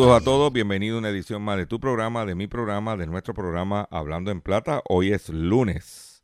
Saludos 0.00 0.22
a 0.22 0.24
todos, 0.24 0.50
bienvenido 0.50 0.96
a 0.96 1.00
una 1.00 1.10
edición 1.10 1.42
más 1.42 1.58
de 1.58 1.66
tu 1.66 1.78
programa, 1.78 2.24
de 2.24 2.34
mi 2.34 2.46
programa, 2.46 2.96
de 2.96 3.06
nuestro 3.06 3.34
programa 3.34 3.86
Hablando 3.90 4.30
en 4.30 4.40
Plata. 4.40 4.80
Hoy 4.88 5.12
es 5.12 5.28
lunes 5.28 6.22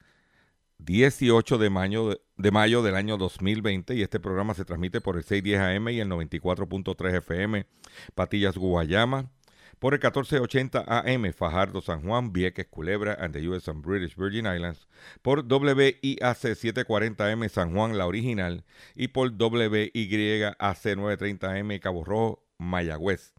18 0.79 1.59
de 1.59 1.69
mayo, 1.69 2.19
de 2.39 2.51
mayo 2.51 2.83
del 2.83 2.95
año 2.95 3.19
2020 3.19 3.95
y 3.95 4.01
este 4.01 4.19
programa 4.19 4.55
se 4.55 4.65
transmite 4.65 5.03
por 5.03 5.19
el 5.19 5.25
610 5.25 5.61
AM 5.61 5.89
y 5.91 6.01
el 6.01 6.09
94.3 6.09 7.17
FM 7.17 7.67
Patillas 8.15 8.57
Guayama, 8.57 9.31
por 9.79 9.93
el 9.93 10.01
1480 10.01 10.83
AM 10.89 11.35
Fajardo 11.35 11.83
San 11.83 12.01
Juan, 12.01 12.33
Vieques, 12.33 12.69
Culebra 12.71 13.13
and 13.21 13.35
the 13.35 13.47
US 13.47 13.69
and 13.69 13.85
British 13.85 14.17
Virgin 14.17 14.47
Islands, 14.47 14.89
por 15.21 15.41
WIAC 15.41 16.23
740M 16.23 17.47
San 17.51 17.75
Juan, 17.75 17.99
la 17.99 18.07
original, 18.07 18.65
y 18.95 19.09
por 19.09 19.29
WYAC 19.29 20.57
930M 20.59 21.79
Cabo 21.79 22.05
Rojo, 22.05 22.43
Mayagüez. 22.57 23.36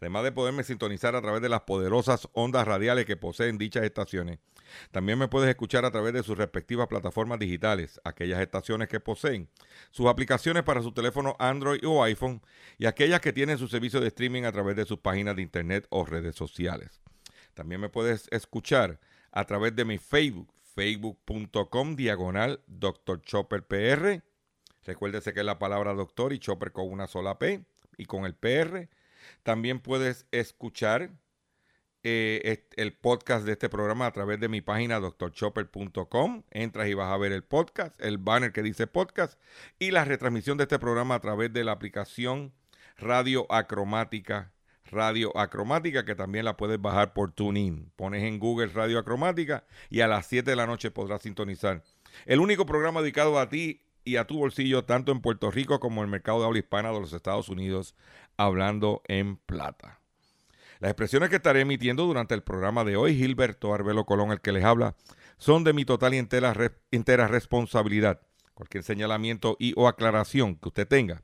Además 0.00 0.22
de 0.24 0.32
poderme 0.32 0.62
sintonizar 0.62 1.16
a 1.16 1.22
través 1.22 1.42
de 1.42 1.48
las 1.48 1.62
poderosas 1.62 2.28
ondas 2.32 2.66
radiales 2.66 3.04
que 3.04 3.16
poseen 3.16 3.58
dichas 3.58 3.84
estaciones, 3.84 4.38
también 4.90 5.18
me 5.18 5.28
puedes 5.28 5.48
escuchar 5.48 5.84
a 5.84 5.90
través 5.90 6.12
de 6.12 6.22
sus 6.22 6.38
respectivas 6.38 6.86
plataformas 6.86 7.38
digitales, 7.38 8.00
aquellas 8.04 8.40
estaciones 8.40 8.88
que 8.88 9.00
poseen 9.00 9.48
sus 9.90 10.06
aplicaciones 10.06 10.62
para 10.62 10.82
su 10.82 10.92
teléfono 10.92 11.36
Android 11.38 11.80
o 11.86 12.02
iPhone 12.04 12.42
y 12.78 12.86
aquellas 12.86 13.20
que 13.20 13.32
tienen 13.32 13.58
su 13.58 13.68
servicio 13.68 14.00
de 14.00 14.08
streaming 14.08 14.44
a 14.44 14.52
través 14.52 14.76
de 14.76 14.84
sus 14.84 14.98
páginas 14.98 15.36
de 15.36 15.42
internet 15.42 15.86
o 15.90 16.04
redes 16.04 16.36
sociales. 16.36 17.00
También 17.54 17.80
me 17.80 17.88
puedes 17.88 18.28
escuchar 18.30 19.00
a 19.32 19.44
través 19.44 19.74
de 19.74 19.84
mi 19.84 19.98
Facebook, 19.98 20.52
facebook.com 20.74 21.96
diagonal 21.96 22.60
Dr. 22.66 23.20
Chopper 23.22 23.66
PR. 23.66 24.22
Recuérdese 24.84 25.34
que 25.34 25.40
es 25.40 25.46
la 25.46 25.58
palabra 25.58 25.92
doctor 25.92 26.32
y 26.32 26.38
Chopper 26.38 26.72
con 26.72 26.90
una 26.90 27.06
sola 27.06 27.38
P 27.38 27.64
y 27.96 28.04
con 28.04 28.24
el 28.24 28.34
PR. 28.34 28.88
También 29.42 29.80
puedes 29.80 30.26
escuchar 30.30 31.10
eh, 32.04 32.64
el 32.76 32.92
podcast 32.92 33.44
de 33.44 33.52
este 33.52 33.68
programa 33.68 34.06
a 34.06 34.12
través 34.12 34.38
de 34.38 34.48
mi 34.48 34.60
página 34.60 35.00
drchopper.com. 35.00 36.44
Entras 36.50 36.88
y 36.88 36.94
vas 36.94 37.12
a 37.12 37.16
ver 37.16 37.32
el 37.32 37.42
podcast, 37.42 38.00
el 38.00 38.18
banner 38.18 38.52
que 38.52 38.62
dice 38.62 38.86
podcast 38.86 39.38
y 39.78 39.90
la 39.90 40.04
retransmisión 40.04 40.56
de 40.58 40.64
este 40.64 40.78
programa 40.78 41.16
a 41.16 41.20
través 41.20 41.52
de 41.52 41.64
la 41.64 41.72
aplicación 41.72 42.52
Radio 42.96 43.46
Acromática. 43.50 44.52
Radio 44.90 45.36
Acromática, 45.36 46.04
que 46.04 46.14
también 46.14 46.44
la 46.44 46.56
puedes 46.56 46.80
bajar 46.80 47.12
por 47.12 47.32
TuneIn. 47.32 47.92
Pones 47.96 48.22
en 48.22 48.38
Google 48.38 48.68
Radio 48.68 48.98
Acromática 48.98 49.64
y 49.90 50.00
a 50.00 50.08
las 50.08 50.26
7 50.26 50.50
de 50.50 50.56
la 50.56 50.66
noche 50.66 50.90
podrás 50.90 51.22
sintonizar. 51.22 51.82
El 52.26 52.40
único 52.40 52.64
programa 52.64 53.00
dedicado 53.02 53.38
a 53.38 53.48
ti 53.48 53.82
y 54.08 54.16
a 54.16 54.26
tu 54.26 54.38
bolsillo, 54.38 54.84
tanto 54.84 55.12
en 55.12 55.20
Puerto 55.20 55.50
Rico 55.50 55.78
como 55.80 56.00
en 56.00 56.06
el 56.06 56.10
mercado 56.10 56.40
de 56.40 56.46
habla 56.46 56.58
hispana 56.58 56.92
de 56.92 57.00
los 57.00 57.12
Estados 57.12 57.48
Unidos, 57.48 57.94
hablando 58.36 59.02
en 59.06 59.36
plata. 59.36 60.00
Las 60.80 60.90
expresiones 60.90 61.28
que 61.28 61.36
estaré 61.36 61.60
emitiendo 61.60 62.04
durante 62.04 62.34
el 62.34 62.42
programa 62.42 62.84
de 62.84 62.96
hoy, 62.96 63.16
Gilberto 63.16 63.74
Arbelo 63.74 64.04
Colón, 64.04 64.30
el 64.30 64.40
que 64.40 64.52
les 64.52 64.64
habla, 64.64 64.94
son 65.36 65.64
de 65.64 65.72
mi 65.72 65.84
total 65.84 66.14
y 66.14 66.18
entera, 66.18 66.54
re- 66.54 66.78
entera 66.90 67.28
responsabilidad. 67.28 68.20
Cualquier 68.54 68.82
señalamiento 68.82 69.56
y 69.58 69.72
o 69.76 69.86
aclaración 69.88 70.56
que 70.56 70.68
usted 70.68 70.88
tenga 70.88 71.22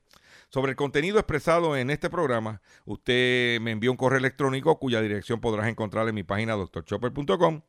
sobre 0.49 0.69
el 0.71 0.75
contenido 0.77 1.17
expresado 1.17 1.75
en 1.75 1.89
este 1.89 2.09
programa, 2.09 2.61
usted 2.85 3.59
me 3.61 3.71
envía 3.71 3.91
un 3.91 3.97
correo 3.97 4.19
electrónico 4.19 4.79
cuya 4.79 5.01
dirección 5.01 5.41
podrás 5.41 5.67
encontrar 5.67 6.07
en 6.07 6.15
mi 6.15 6.23
página 6.23 6.53
drchopper.com 6.55 7.61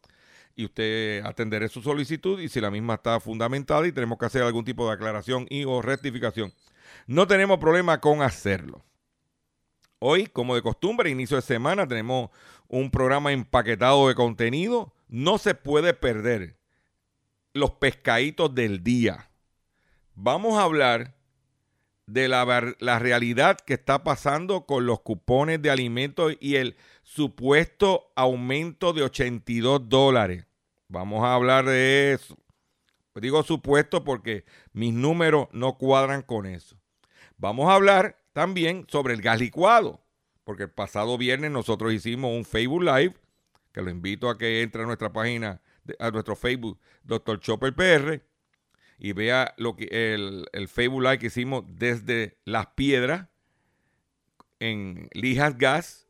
y 0.57 0.65
usted 0.65 1.23
atenderé 1.25 1.69
su 1.69 1.83
solicitud 1.83 2.41
y 2.41 2.49
si 2.49 2.61
la 2.61 2.71
misma 2.71 2.95
está 2.95 3.21
fundamentada 3.21 3.87
y 3.87 3.93
tenemos 3.93 4.19
que 4.19 4.27
hacer 4.27 4.43
algún 4.43 4.65
tipo 4.65 4.87
de 4.87 4.95
aclaración 4.95 5.47
y 5.51 5.65
o 5.65 5.83
rectificación, 5.83 6.53
no 7.07 7.27
tenemos 7.27 7.59
problema 7.59 8.01
con 8.01 8.23
hacerlo. 8.23 8.83
Hoy, 9.99 10.27
como 10.27 10.55
de 10.55 10.63
costumbre, 10.63 11.11
inicio 11.11 11.37
de 11.37 11.43
semana, 11.43 11.87
tenemos 11.87 12.31
un 12.69 12.91
programa 12.91 13.33
empaquetado 13.33 14.09
de 14.09 14.15
contenido. 14.15 14.93
No 15.09 15.39
se 15.39 15.55
puede 15.55 15.95
perder 15.95 16.57
los 17.53 17.73
pescaditos 17.73 18.55
del 18.55 18.83
día. 18.83 19.31
Vamos 20.15 20.59
a 20.59 20.63
hablar 20.63 21.16
de 22.07 22.29
la, 22.29 22.75
la 22.79 22.99
realidad 22.99 23.59
que 23.59 23.75
está 23.75 24.05
pasando 24.05 24.65
con 24.65 24.87
los 24.87 25.01
cupones 25.01 25.61
de 25.61 25.71
alimentos 25.71 26.35
y 26.41 26.57
el 26.57 26.77
supuesto 27.03 28.13
aumento 28.15 28.93
de 28.93 29.03
82 29.03 29.89
dólares. 29.89 30.47
Vamos 30.89 31.25
a 31.25 31.35
hablar 31.35 31.65
de 31.65 32.13
eso. 32.13 32.37
Digo 33.15 33.43
supuesto 33.43 34.05
porque 34.05 34.45
mis 34.73 34.93
números 34.93 35.49
no 35.53 35.79
cuadran 35.79 36.23
con 36.23 36.47
eso. 36.47 36.77
Vamos 37.39 37.69
a 37.69 37.75
hablar 37.75 38.19
también 38.33 38.87
sobre 38.89 39.15
el 39.15 39.23
gas 39.23 39.41
licuado, 39.41 40.05
porque 40.45 40.65
el 40.65 40.71
pasado 40.71 41.17
viernes 41.17 41.51
nosotros 41.51 41.93
hicimos 41.93 42.37
un 42.37 42.45
Facebook 42.45 42.83
Live, 42.83 43.15
que 43.73 43.83
lo 43.83 43.91
invito 43.91 44.29
a 44.29 44.37
que 44.37 44.63
entre 44.63 44.83
a 44.83 44.87
nuestra 44.87 45.13
página, 45.13 45.61
a 45.99 46.11
nuestro 46.11 46.37
Facebook, 46.37 46.79
Dr. 47.03 47.41
Chopper 47.41 47.75
PR, 47.75 48.23
y 48.99 49.13
vea 49.13 49.55
lo 49.57 49.77
que 49.77 49.89
el, 50.15 50.47
el 50.53 50.69
Facebook 50.69 51.03
Live 51.03 51.19
que 51.19 51.27
hicimos 51.27 51.65
desde 51.67 52.39
Las 52.45 52.69
Piedras, 52.69 53.29
en 54.59 55.09
Lijas 55.13 55.59
Gas, 55.59 56.07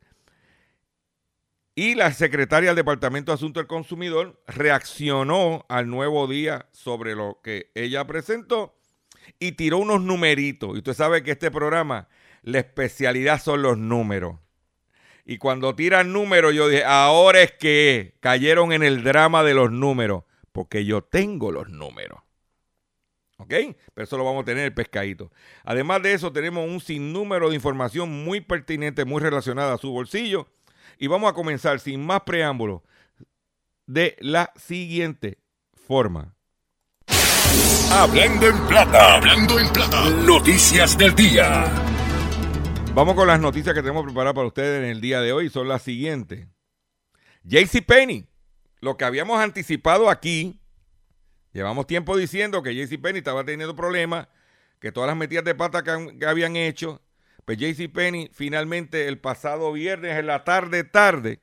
y 1.75 1.93
la 1.93 2.11
secretaria 2.11 2.69
del 2.69 2.77
Departamento 2.77 3.31
de 3.31 3.35
Asuntos 3.35 3.61
del 3.61 3.67
Consumidor 3.67 4.41
reaccionó 4.47 5.63
al 5.69 5.87
nuevo 5.87 6.25
día 6.25 6.67
sobre 6.71 7.13
lo 7.13 7.39
que 7.43 7.71
ella 7.75 8.07
presentó 8.07 8.79
y 9.37 9.51
tiró 9.51 9.77
unos 9.77 10.01
numeritos. 10.01 10.71
Y 10.73 10.79
usted 10.79 10.93
sabe 10.93 11.21
que 11.21 11.31
este 11.31 11.51
programa, 11.51 12.07
la 12.41 12.57
especialidad 12.57 13.39
son 13.39 13.61
los 13.61 13.77
números. 13.77 14.37
Y 15.23 15.37
cuando 15.37 15.75
tiran 15.75 16.13
números, 16.13 16.55
yo 16.55 16.67
dije, 16.67 16.83
ahora 16.83 17.43
es 17.43 17.51
que 17.51 18.15
cayeron 18.21 18.73
en 18.73 18.81
el 18.81 19.03
drama 19.03 19.43
de 19.43 19.53
los 19.53 19.71
números, 19.71 20.23
porque 20.51 20.83
yo 20.83 21.03
tengo 21.03 21.51
los 21.51 21.69
números. 21.69 22.21
¿Ok? 23.37 23.49
Pero 23.93 24.03
eso 24.03 24.17
lo 24.17 24.25
vamos 24.25 24.41
a 24.41 24.45
tener 24.45 24.59
en 24.59 24.65
el 24.65 24.73
pescadito. 24.73 25.31
Además 25.63 26.01
de 26.01 26.13
eso, 26.13 26.31
tenemos 26.31 26.67
un 26.67 26.79
sinnúmero 26.79 27.49
de 27.49 27.55
información 27.55 28.23
muy 28.23 28.41
pertinente, 28.41 29.05
muy 29.05 29.21
relacionada 29.21 29.73
a 29.73 29.77
su 29.77 29.91
bolsillo. 29.91 30.47
Y 30.97 31.07
vamos 31.07 31.29
a 31.29 31.33
comenzar 31.33 31.79
sin 31.79 32.03
más 32.03 32.21
preámbulos 32.21 32.81
de 33.85 34.15
la 34.19 34.51
siguiente 34.55 35.37
forma. 35.87 36.35
Hablando 37.91 38.47
en 38.47 38.67
plata, 38.67 39.15
hablando 39.15 39.59
en 39.59 39.71
plata. 39.71 40.09
Noticias 40.09 40.97
del 40.97 41.15
día. 41.15 41.65
Vamos 42.93 43.15
con 43.15 43.27
las 43.27 43.39
noticias 43.39 43.75
que 43.75 43.81
tenemos 43.81 44.03
preparadas 44.03 44.33
para 44.33 44.47
ustedes 44.47 44.83
en 44.83 44.89
el 44.89 44.99
día 44.99 45.21
de 45.21 45.31
hoy. 45.31 45.49
Son 45.49 45.67
las 45.67 45.83
siguientes. 45.83 46.47
JCPenney, 47.43 48.27
lo 48.81 48.97
que 48.97 49.05
habíamos 49.05 49.39
anticipado 49.39 50.09
aquí, 50.09 50.59
llevamos 51.57 51.87
tiempo 51.87 52.15
diciendo 52.15 52.61
que 52.61 52.75
JCPenney 52.75 53.17
estaba 53.17 53.43
teniendo 53.43 53.75
problemas, 53.75 54.27
que 54.79 54.91
todas 54.91 55.07
las 55.07 55.17
metidas 55.17 55.43
de 55.43 55.55
pata 55.55 55.83
que, 55.83 56.23
habían 56.27 56.55
hecho, 56.55 57.01
pues 57.45 57.57
JCPenney 57.57 58.29
finalmente 58.31 59.07
el 59.07 59.17
pasado 59.17 59.71
viernes 59.71 60.19
en 60.19 60.27
la 60.27 60.43
tarde, 60.43 60.83
tarde, 60.83 61.41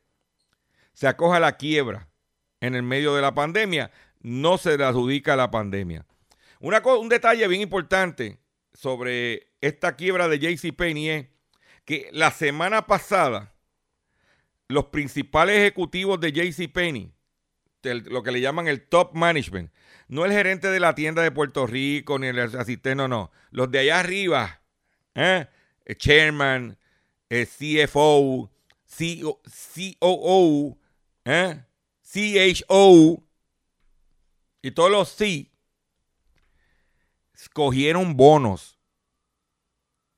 se 0.93 1.08
acoja 1.08 1.38
a 1.38 1.40
la 1.40 1.56
quiebra 1.56 2.08
en 2.61 2.76
el 2.76 2.84
medio 2.84 3.16
de 3.16 3.22
la 3.22 3.34
pandemia. 3.34 3.90
No 4.20 4.56
se 4.56 4.78
le 4.78 4.84
adjudica 4.84 5.34
la 5.34 5.50
pandemia. 5.50 6.06
Una 6.60 6.81
un 6.81 7.08
detalle 7.08 7.49
bien 7.49 7.62
importante 7.62 8.38
sobre 8.72 9.49
esta 9.60 9.96
quiebra 9.96 10.28
de 10.28 10.38
JCPenney 10.38 11.08
es 11.08 11.26
que 11.84 12.08
la 12.12 12.31
semana 12.31 12.87
pasada 12.87 13.52
los 14.69 14.87
principales 14.87 15.58
ejecutivos 15.58 16.20
de 16.20 16.31
JCPenney, 16.31 17.13
lo 17.84 18.22
que 18.22 18.32
le 18.32 18.40
llaman 18.40 18.69
el 18.69 18.86
top 18.86 19.14
management. 19.14 19.72
No 20.08 20.25
el 20.25 20.32
gerente 20.32 20.70
de 20.70 20.81
la 20.81 20.94
tienda 20.94 21.22
de 21.22 21.31
Puerto 21.31 21.66
Rico 21.66 22.19
ni 22.19 22.28
el 22.28 22.38
asistente, 22.38 22.94
no, 22.94 23.08
no. 23.08 23.31
Los 23.50 23.70
de 23.70 23.81
allá 23.81 24.00
arriba, 24.00 24.62
¿eh? 25.14 25.46
El 25.84 25.96
chairman, 25.98 26.78
el 27.28 27.46
CFO, 27.46 28.50
COO, 29.98 30.78
¿eh? 31.25 31.64
CHO 32.02 33.25
y 34.62 34.70
todos 34.70 34.90
los 34.90 35.10
C 35.10 35.50
cogieron 37.52 38.16
bonos. 38.16 38.78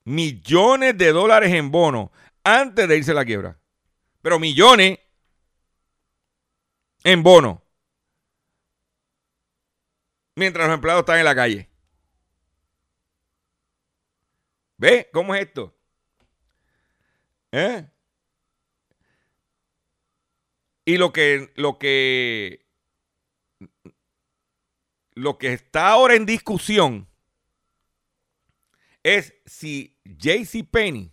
Millones 0.05 0.97
de 0.97 1.11
dólares 1.11 1.53
en 1.53 1.71
bonos 1.71 2.11
antes 2.45 2.87
de 2.87 2.97
irse 2.97 3.11
a 3.11 3.15
la 3.15 3.25
quiebra. 3.25 3.59
Pero 4.23 4.39
millones 4.39 4.99
en 7.07 7.23
bonos. 7.23 7.61
Mientras 10.35 10.67
los 10.67 10.75
empleados 10.75 11.03
están 11.03 11.21
en 11.21 11.25
la 11.25 11.37
calle. 11.37 11.71
¿Ve 14.77 15.09
cómo 15.13 15.33
es 15.35 15.47
esto? 15.47 15.79
¿Eh? 17.53 17.89
Y 20.85 20.97
lo 20.97 21.13
que, 21.13 21.53
lo 21.55 21.79
que, 21.79 22.67
lo 25.15 25.39
que 25.39 25.53
está 25.53 25.91
ahora 25.91 26.17
en 26.17 26.27
discusión 26.27 27.09
es 29.05 29.33
si 29.47 29.97
JC 30.05 30.69
Penny 30.69 31.13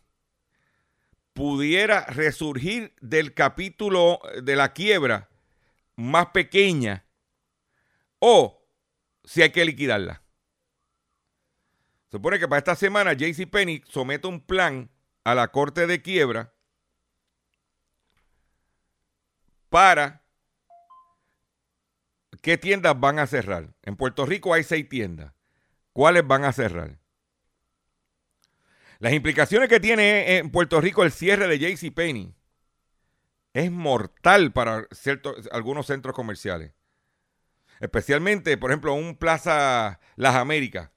pudiera 1.33 2.07
resurgir 2.07 2.95
del 2.99 3.35
capítulo 3.35 4.19
de 4.41 4.55
la 4.55 4.73
quiebra 4.73 5.29
más 5.95 6.27
pequeña 6.27 7.05
o 8.19 8.65
si 9.23 9.41
hay 9.41 9.51
que 9.51 9.65
liquidarla. 9.65 10.23
Se 12.07 12.17
supone 12.17 12.39
que 12.39 12.47
para 12.47 12.59
esta 12.59 12.75
semana 12.75 13.13
JC 13.13 13.49
Penny 13.49 13.81
somete 13.87 14.27
un 14.27 14.39
plan 14.41 14.89
a 15.23 15.35
la 15.35 15.49
corte 15.49 15.87
de 15.87 16.01
quiebra 16.01 16.53
para 19.69 20.23
qué 22.41 22.57
tiendas 22.57 22.99
van 22.99 23.19
a 23.19 23.27
cerrar. 23.27 23.73
En 23.81 23.95
Puerto 23.95 24.25
Rico 24.25 24.53
hay 24.53 24.63
seis 24.63 24.87
tiendas. 24.87 25.33
¿Cuáles 25.93 26.25
van 26.27 26.43
a 26.43 26.53
cerrar? 26.53 26.99
Las 28.99 29.13
implicaciones 29.13 29.69
que 29.69 29.79
tiene 29.79 30.37
en 30.37 30.51
Puerto 30.51 30.79
Rico 30.79 31.03
el 31.03 31.11
cierre 31.11 31.47
de 31.47 31.59
JC 31.59 31.93
Penny 31.93 32.35
es 33.53 33.71
mortal 33.71 34.51
para 34.51 34.87
ciertos, 34.91 35.47
algunos 35.51 35.85
centros 35.87 36.15
comerciales. 36.15 36.73
Especialmente, 37.79 38.57
por 38.57 38.71
ejemplo, 38.71 38.93
un 38.93 39.15
Plaza 39.15 39.99
Las 40.15 40.35
Américas. 40.35 40.89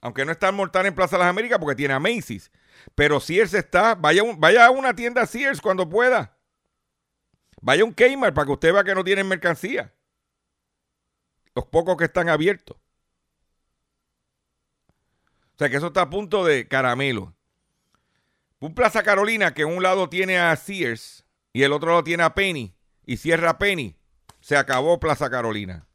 Aunque 0.00 0.24
no 0.24 0.32
está 0.32 0.50
mortal 0.52 0.86
en 0.86 0.94
Plaza 0.94 1.18
Las 1.18 1.28
Américas 1.28 1.58
porque 1.58 1.76
tiene 1.76 1.94
a 1.94 2.00
Macy's. 2.00 2.50
Pero 2.94 3.20
Sears 3.20 3.54
está, 3.54 3.94
vaya, 3.94 4.22
vaya 4.36 4.66
a 4.66 4.70
una 4.70 4.94
tienda 4.94 5.26
Sears 5.26 5.60
cuando 5.60 5.88
pueda. 5.88 6.36
Vaya 7.60 7.84
un 7.84 7.92
Kmart 7.92 8.34
para 8.34 8.46
que 8.46 8.52
usted 8.52 8.72
vea 8.72 8.84
que 8.84 8.94
no 8.94 9.04
tienen 9.04 9.28
mercancía. 9.28 9.94
Los 11.54 11.66
pocos 11.66 11.96
que 11.96 12.04
están 12.04 12.28
abiertos. 12.28 12.76
O 15.54 15.58
sea 15.58 15.68
que 15.68 15.76
eso 15.76 15.88
está 15.88 16.02
a 16.02 16.10
punto 16.10 16.44
de 16.44 16.66
caramelo. 16.66 17.36
Un 18.62 18.76
Plaza 18.76 19.02
Carolina 19.02 19.54
que 19.54 19.64
un 19.64 19.82
lado 19.82 20.08
tiene 20.08 20.38
a 20.38 20.54
Sears 20.54 21.26
y 21.52 21.64
el 21.64 21.72
otro 21.72 21.88
lado 21.90 22.04
tiene 22.04 22.22
a 22.22 22.32
Penny 22.32 22.76
y 23.04 23.16
cierra 23.16 23.58
Penny. 23.58 23.98
Se 24.38 24.56
acabó 24.56 25.00
Plaza 25.00 25.28
Carolina. 25.28 25.88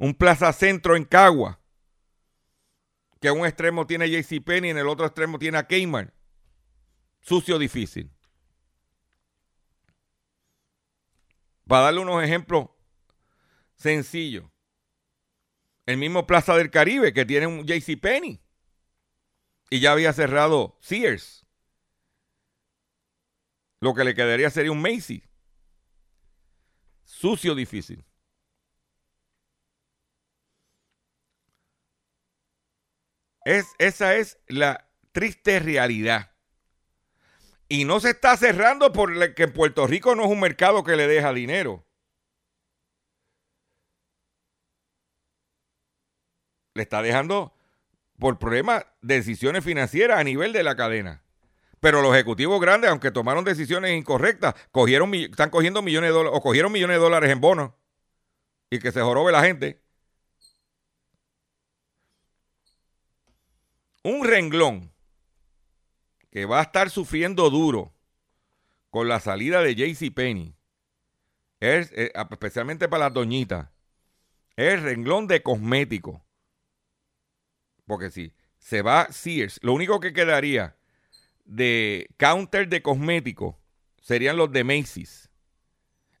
Un 0.00 0.14
Plaza 0.14 0.52
Centro 0.52 0.96
en 0.96 1.04
Cagua 1.04 1.60
que 3.20 3.28
a 3.28 3.32
un 3.32 3.46
extremo 3.46 3.86
tiene 3.86 4.10
JC 4.10 4.42
Penny 4.42 4.66
y 4.66 4.70
en 4.72 4.78
el 4.78 4.88
otro 4.88 5.06
extremo 5.06 5.38
tiene 5.38 5.58
a 5.58 5.68
Kmart. 5.68 6.12
Sucio 7.20 7.56
difícil. 7.60 8.10
Para 11.68 11.84
darle 11.84 12.00
unos 12.00 12.24
ejemplos 12.24 12.66
sencillos. 13.76 14.50
El 15.86 15.98
mismo 15.98 16.26
Plaza 16.26 16.56
del 16.56 16.72
Caribe 16.72 17.12
que 17.12 17.24
tiene 17.24 17.46
un 17.46 17.64
JC 17.64 17.96
Penny. 17.96 18.42
Y 19.70 19.78
ya 19.80 19.92
había 19.92 20.12
cerrado 20.12 20.76
Sears. 20.80 21.46
Lo 23.80 23.94
que 23.94 24.04
le 24.04 24.14
quedaría 24.14 24.50
sería 24.50 24.72
un 24.72 24.82
Macy. 24.82 25.22
Sucio 27.04 27.54
difícil. 27.54 28.04
Es, 33.44 33.66
esa 33.78 34.16
es 34.16 34.38
la 34.48 34.90
triste 35.12 35.60
realidad. 35.60 36.32
Y 37.68 37.84
no 37.84 38.00
se 38.00 38.10
está 38.10 38.36
cerrando 38.36 38.92
porque 38.92 39.32
en 39.36 39.52
Puerto 39.52 39.86
Rico 39.86 40.14
no 40.16 40.24
es 40.24 40.30
un 40.30 40.40
mercado 40.40 40.82
que 40.82 40.96
le 40.96 41.06
deja 41.06 41.32
dinero. 41.32 41.86
Le 46.74 46.82
está 46.82 47.00
dejando 47.02 47.54
por 48.20 48.38
problemas 48.38 48.86
de 49.02 49.16
decisiones 49.16 49.64
financieras 49.64 50.20
a 50.20 50.24
nivel 50.24 50.52
de 50.52 50.62
la 50.62 50.76
cadena. 50.76 51.24
Pero 51.80 52.02
los 52.02 52.14
ejecutivos 52.14 52.60
grandes, 52.60 52.90
aunque 52.90 53.10
tomaron 53.10 53.42
decisiones 53.44 53.98
incorrectas, 53.98 54.54
cogieron, 54.70 55.12
están 55.14 55.50
cogiendo 55.50 55.82
millones 55.82 56.10
de 56.10 56.14
dólares 56.14 56.38
o 56.38 56.42
cogieron 56.42 56.70
millones 56.70 56.98
de 56.98 57.02
dólares 57.02 57.30
en 57.30 57.40
bonos 57.40 57.72
y 58.70 58.78
que 58.78 58.92
se 58.92 59.00
jorobe 59.00 59.32
la 59.32 59.42
gente. 59.42 59.82
Un 64.04 64.24
renglón 64.24 64.92
que 66.30 66.44
va 66.44 66.60
a 66.60 66.62
estar 66.62 66.90
sufriendo 66.90 67.50
duro 67.50 67.92
con 68.90 69.08
la 69.08 69.20
salida 69.20 69.62
de 69.62 69.74
JC 69.74 70.12
Penny, 70.14 70.54
es, 71.60 71.92
eh, 71.92 72.12
especialmente 72.30 72.88
para 72.88 73.06
las 73.06 73.14
doñitas, 73.14 73.68
es 74.56 74.74
el 74.74 74.82
renglón 74.82 75.26
de 75.26 75.42
cosméticos. 75.42 76.20
Porque 77.90 78.08
si 78.08 78.32
se 78.60 78.82
va 78.82 79.10
Sears, 79.10 79.58
lo 79.62 79.72
único 79.72 79.98
que 79.98 80.12
quedaría 80.12 80.76
de 81.44 82.08
counter 82.18 82.68
de 82.68 82.82
cosméticos 82.82 83.56
serían 84.00 84.36
los 84.36 84.52
de 84.52 84.62
Macy's. 84.62 85.28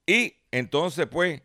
Y 0.04 0.34
entonces, 0.50 1.06
pues, 1.06 1.42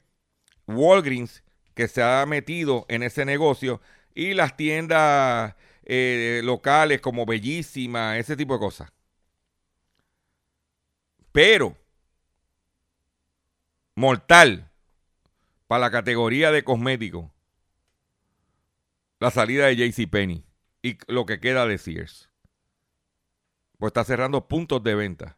Walgreens, 0.66 1.44
que 1.76 1.88
se 1.88 2.02
ha 2.02 2.26
metido 2.26 2.88
en 2.90 3.04
ese 3.04 3.24
negocio, 3.24 3.82
y 4.16 4.34
las 4.34 4.58
tiendas 4.58 5.54
eh, 5.84 6.42
locales 6.44 7.02
como 7.02 7.28
Bellísima, 7.28 8.18
ese 8.18 8.36
tipo 8.36 8.56
de 8.56 8.60
cosas. 8.62 8.92
Pero, 11.32 11.78
mortal 13.94 14.72
para 15.68 15.82
la 15.82 15.92
categoría 15.92 16.50
de 16.50 16.64
cosméticos, 16.64 17.35
la 19.20 19.32
salida 19.32 19.68
de 19.68 19.76
JC 19.76 20.10
Penny 20.10 20.46
y 20.82 20.98
lo 21.08 21.26
que 21.26 21.40
queda 21.40 21.66
de 21.66 21.78
Sears. 21.78 22.30
Pues 23.78 23.90
está 23.90 24.04
cerrando 24.04 24.48
puntos 24.48 24.84
de 24.84 24.96
venta. 24.96 25.38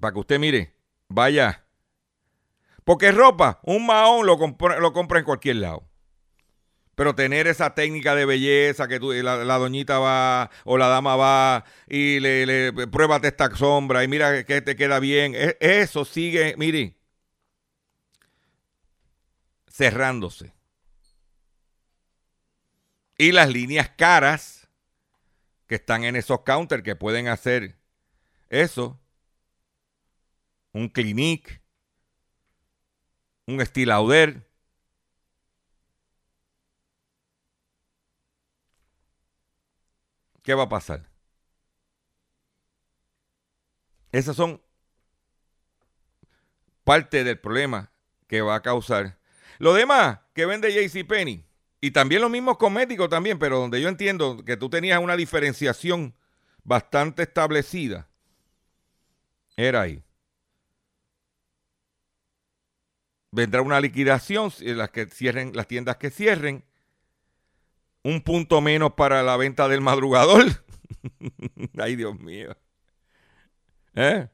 Para 0.00 0.12
que 0.12 0.20
usted 0.20 0.38
mire, 0.38 0.74
vaya. 1.08 1.64
Porque 2.84 3.12
ropa, 3.12 3.60
un 3.62 3.86
maón 3.86 4.26
lo 4.26 4.36
lo 4.36 4.92
compra 4.92 5.18
en 5.18 5.24
cualquier 5.24 5.56
lado. 5.56 5.88
Pero 6.94 7.14
tener 7.14 7.46
esa 7.46 7.74
técnica 7.74 8.14
de 8.14 8.26
belleza 8.26 8.86
que 8.86 9.00
tú, 9.00 9.12
la, 9.12 9.36
doñita 9.58 9.98
va 9.98 10.50
o 10.64 10.76
la 10.76 10.88
dama 10.88 11.16
va 11.16 11.64
y 11.88 12.20
le, 12.20 12.44
le 12.44 12.86
pruébate 12.88 13.28
esta 13.28 13.54
sombra 13.56 14.04
y 14.04 14.08
mira 14.08 14.44
que 14.44 14.60
te 14.60 14.76
queda 14.76 14.98
bien. 15.00 15.34
E, 15.34 15.56
eso 15.60 16.04
sigue, 16.04 16.54
mire, 16.58 16.96
cerrándose. 19.72 20.54
Y 23.16 23.32
las 23.32 23.48
líneas 23.48 23.90
caras 23.90 24.68
que 25.66 25.76
están 25.76 26.04
en 26.04 26.16
esos 26.16 26.42
counters 26.42 26.82
que 26.82 26.96
pueden 26.96 27.28
hacer 27.28 27.78
eso. 28.50 29.00
Un 30.72 30.88
Clinique, 30.88 31.62
un 33.46 33.60
Estilauder 33.60 34.48
¿qué 40.42 40.54
va 40.54 40.64
a 40.64 40.68
pasar? 40.68 41.08
Esas 44.10 44.36
son 44.36 44.60
parte 46.84 47.24
del 47.24 47.38
problema 47.38 47.92
que 48.26 48.42
va 48.42 48.56
a 48.56 48.62
causar. 48.62 49.21
Lo 49.62 49.74
demás 49.74 50.18
que 50.34 50.44
vende 50.44 50.72
JC 50.72 51.06
Penny, 51.06 51.46
y 51.80 51.92
también 51.92 52.20
los 52.20 52.28
mismos 52.32 52.58
cosméticos 52.58 53.08
también, 53.08 53.38
pero 53.38 53.60
donde 53.60 53.80
yo 53.80 53.88
entiendo 53.88 54.44
que 54.44 54.56
tú 54.56 54.68
tenías 54.68 55.00
una 55.00 55.14
diferenciación 55.14 56.16
bastante 56.64 57.22
establecida 57.22 58.08
era 59.56 59.82
ahí. 59.82 60.02
Vendrá 63.30 63.62
una 63.62 63.80
liquidación, 63.80 64.52
las 64.58 64.90
que 64.90 65.06
cierren, 65.06 65.52
las 65.54 65.68
tiendas 65.68 65.96
que 65.96 66.10
cierren, 66.10 66.64
un 68.02 68.20
punto 68.22 68.60
menos 68.60 68.94
para 68.94 69.22
la 69.22 69.36
venta 69.36 69.68
del 69.68 69.80
madrugador. 69.80 70.44
Ay, 71.78 71.94
Dios 71.94 72.18
mío. 72.18 72.56
¿Eh? 73.94 74.28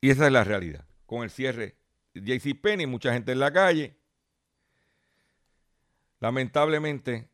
Y 0.00 0.10
esa 0.10 0.26
es 0.26 0.32
la 0.32 0.42
realidad. 0.42 0.84
Con 1.06 1.22
el 1.22 1.30
cierre 1.30 1.76
JC 2.14 2.60
Penny, 2.60 2.86
mucha 2.86 3.12
gente 3.12 3.32
en 3.32 3.40
la 3.40 3.52
calle. 3.52 3.96
Lamentablemente, 6.20 7.28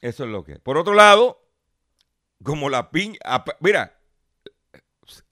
eso 0.00 0.24
es 0.24 0.30
lo 0.30 0.44
que 0.44 0.52
es. 0.52 0.60
Por 0.60 0.76
otro 0.78 0.94
lado, 0.94 1.44
como 2.42 2.68
la 2.68 2.90
piña, 2.90 3.18
mira, 3.60 3.98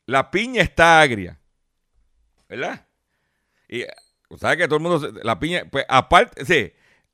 la 0.07 0.31
piña 0.31 0.63
está 0.63 1.01
agria, 1.01 1.41
¿verdad? 2.49 2.87
Y 3.69 3.85
sabes 4.39 4.59
que 4.59 4.67
todo 4.67 4.77
el 4.77 4.83
mundo, 4.83 5.13
la 5.23 5.39
piña, 5.39 5.65
pues 5.71 5.85
aparte, 5.89 6.45
sí, 6.45 6.73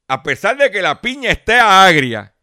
a 0.09 0.23
pesar 0.23 0.57
de 0.57 0.71
que 0.71 0.83
la 0.83 1.01
piña 1.01 1.31
esté 1.31 1.59
agria, 1.59 2.35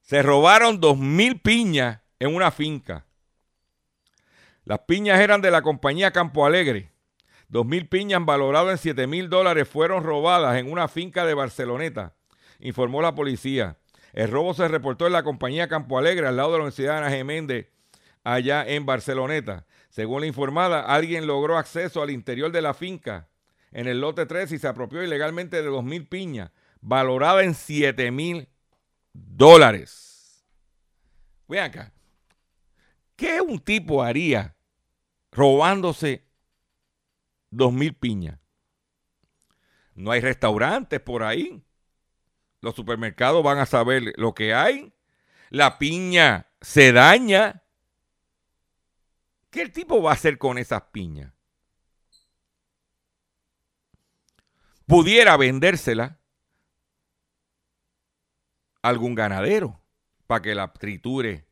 se 0.00 0.22
robaron 0.22 0.80
dos 0.80 0.98
mil 0.98 1.40
piñas 1.40 2.00
en 2.18 2.34
una 2.34 2.50
finca. 2.50 3.03
Las 4.64 4.80
piñas 4.80 5.20
eran 5.20 5.42
de 5.42 5.50
la 5.50 5.60
compañía 5.60 6.10
Campo 6.10 6.46
Alegre. 6.46 6.90
Dos 7.48 7.66
mil 7.66 7.86
piñas 7.86 8.24
valoradas 8.24 8.72
en 8.72 8.78
siete 8.78 9.06
mil 9.06 9.28
dólares 9.28 9.68
fueron 9.68 10.02
robadas 10.02 10.56
en 10.56 10.72
una 10.72 10.88
finca 10.88 11.26
de 11.26 11.34
Barceloneta, 11.34 12.14
informó 12.60 13.02
la 13.02 13.14
policía. 13.14 13.76
El 14.14 14.30
robo 14.30 14.54
se 14.54 14.66
reportó 14.66 15.06
en 15.06 15.12
la 15.12 15.22
compañía 15.22 15.68
Campo 15.68 15.98
Alegre, 15.98 16.26
al 16.26 16.36
lado 16.36 16.52
de 16.52 16.58
la 16.58 16.64
Universidad 16.64 16.98
Ana 16.98 17.10
Geméndez, 17.10 17.68
allá 18.22 18.64
en 18.66 18.86
Barceloneta. 18.86 19.66
Según 19.90 20.22
la 20.22 20.28
informada, 20.28 20.80
alguien 20.80 21.26
logró 21.26 21.58
acceso 21.58 22.02
al 22.02 22.10
interior 22.10 22.50
de 22.50 22.62
la 22.62 22.72
finca 22.72 23.28
en 23.70 23.86
el 23.86 24.00
lote 24.00 24.24
3 24.24 24.50
y 24.52 24.58
se 24.58 24.68
apropió 24.68 25.02
ilegalmente 25.02 25.60
de 25.60 25.68
dos 25.68 25.84
mil 25.84 26.06
piñas, 26.06 26.52
valorada 26.80 27.42
en 27.42 27.54
siete 27.54 28.10
mil 28.10 28.48
dólares. 29.12 30.46
Vean 31.48 31.66
acá. 31.66 31.92
¿Qué 33.16 33.40
un 33.40 33.58
tipo 33.58 34.02
haría 34.02 34.53
robándose 35.34 36.24
dos 37.50 37.72
mil 37.72 37.94
piñas? 37.94 38.38
No 39.94 40.10
hay 40.10 40.20
restaurantes 40.20 41.00
por 41.00 41.22
ahí. 41.22 41.62
Los 42.60 42.74
supermercados 42.74 43.44
van 43.44 43.58
a 43.58 43.66
saber 43.66 44.14
lo 44.16 44.34
que 44.34 44.54
hay. 44.54 44.94
La 45.50 45.78
piña 45.78 46.48
se 46.60 46.92
daña. 46.92 47.62
¿Qué 49.50 49.62
el 49.62 49.72
tipo 49.72 50.02
va 50.02 50.10
a 50.10 50.14
hacer 50.14 50.38
con 50.38 50.58
esas 50.58 50.82
piñas? 50.90 51.32
Pudiera 54.86 55.36
vendérsela 55.36 56.18
a 58.82 58.88
algún 58.88 59.14
ganadero 59.14 59.80
para 60.26 60.42
que 60.42 60.54
la 60.54 60.72
triture 60.72 61.46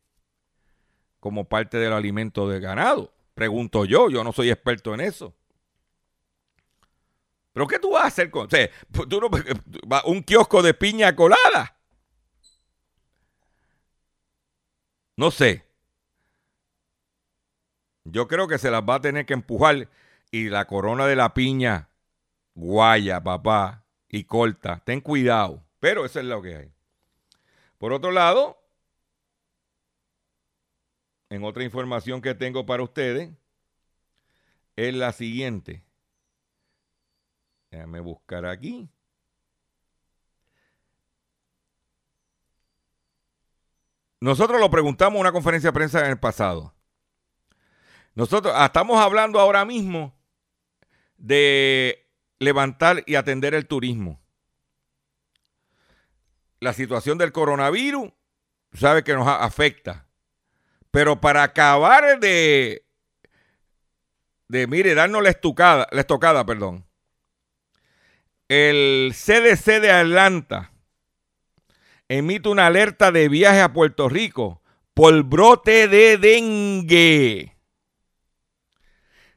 como 1.21 1.49
parte 1.49 1.77
del 1.79 1.93
alimento 1.93 2.49
del 2.49 2.61
ganado. 2.61 3.15
Pregunto 3.35 3.85
yo, 3.85 4.11
yo 4.11 4.23
no 4.25 4.33
soy 4.33 4.51
experto 4.51 4.95
en 4.95 5.01
eso. 5.01 5.35
¿Pero 7.53 7.67
qué 7.67 7.79
tú 7.79 7.93
vas 7.93 8.05
a 8.05 8.07
hacer 8.07 8.31
con.? 8.31 8.47
O 8.47 8.49
pues, 8.49 9.09
tú 9.09 9.21
no, 9.21 9.29
un 10.07 10.23
kiosco 10.23 10.63
de 10.63 10.75
piña 10.75 11.15
colada. 11.15 11.77
No 15.17 15.31
sé. 15.31 15.65
Yo 18.05 18.27
creo 18.27 18.49
que 18.49 18.59
se 18.59 18.71
las 18.71 18.83
va 18.83 18.97
a 18.97 19.01
tener 19.01 19.27
que 19.27 19.35
empujar 19.35 19.89
y 20.31 20.49
la 20.49 20.67
corona 20.67 21.07
de 21.07 21.17
la 21.17 21.35
piña 21.35 21.89
guaya, 22.55 23.23
papá, 23.23 23.85
y 24.09 24.25
corta. 24.25 24.83
Ten 24.85 25.01
cuidado. 25.01 25.63
Pero 25.79 26.05
eso 26.05 26.21
es 26.21 26.27
lo 26.27 26.43
que 26.43 26.57
hay. 26.57 26.73
Por 27.79 27.93
otro 27.93 28.11
lado, 28.11 28.62
en 31.33 31.45
otra 31.45 31.65
información 31.65 32.21
que 32.21 32.35
tengo 32.35 32.67
para 32.67 32.83
ustedes, 32.83 33.31
es 34.77 34.95
la 34.95 35.13
siguiente. 35.13 35.83
Déjame 37.71 38.01
buscar 38.01 38.45
aquí. 38.45 38.87
Nosotros 44.21 44.61
lo 44.61 44.71
preguntamos 44.71 45.15
en 45.15 45.21
una 45.23 45.33
conferencia 45.33 45.71
de 45.71 45.75
prensa 45.75 46.01
en 46.01 46.11
el 46.11 46.19
pasado. 46.19 46.75
Nosotros 48.15 48.53
ah, 48.55 48.67
estamos 48.67 49.01
hablando 49.01 49.41
ahora 49.41 49.65
mismo 49.65 50.15
de 51.17 52.11
levantar 52.41 53.05
y 53.07 53.15
atender 53.15 53.55
el 53.55 53.67
turismo. 53.67 54.21
La 56.61 56.75
situación 56.75 57.17
del 57.17 57.33
coronavirus, 57.33 58.13
sabe 58.75 59.03
que 59.03 59.15
nos 59.15 59.27
afecta. 59.27 60.12
Pero 60.93 61.21
para 61.21 61.43
acabar 61.43 62.21
de, 62.21 62.85
de 64.47 64.67
mire, 64.69 64.95
darnos 64.95 65.23
la 65.23 65.31
la 65.31 66.01
estocada, 66.01 66.47
perdón, 66.47 66.87
el 68.47 69.15
CDC 69.15 69.81
de 69.81 69.91
Atlanta 69.91 70.71
emite 72.09 72.51
una 72.51 72.67
alerta 72.67 73.11
de 73.11 73.31
viaje 73.31 73.63
a 73.63 73.73
Puerto 73.73 74.11
Rico 74.11 74.61
por 74.93 75.23
brote 75.23 75.89
de 75.89 76.19
dengue. 76.19 77.57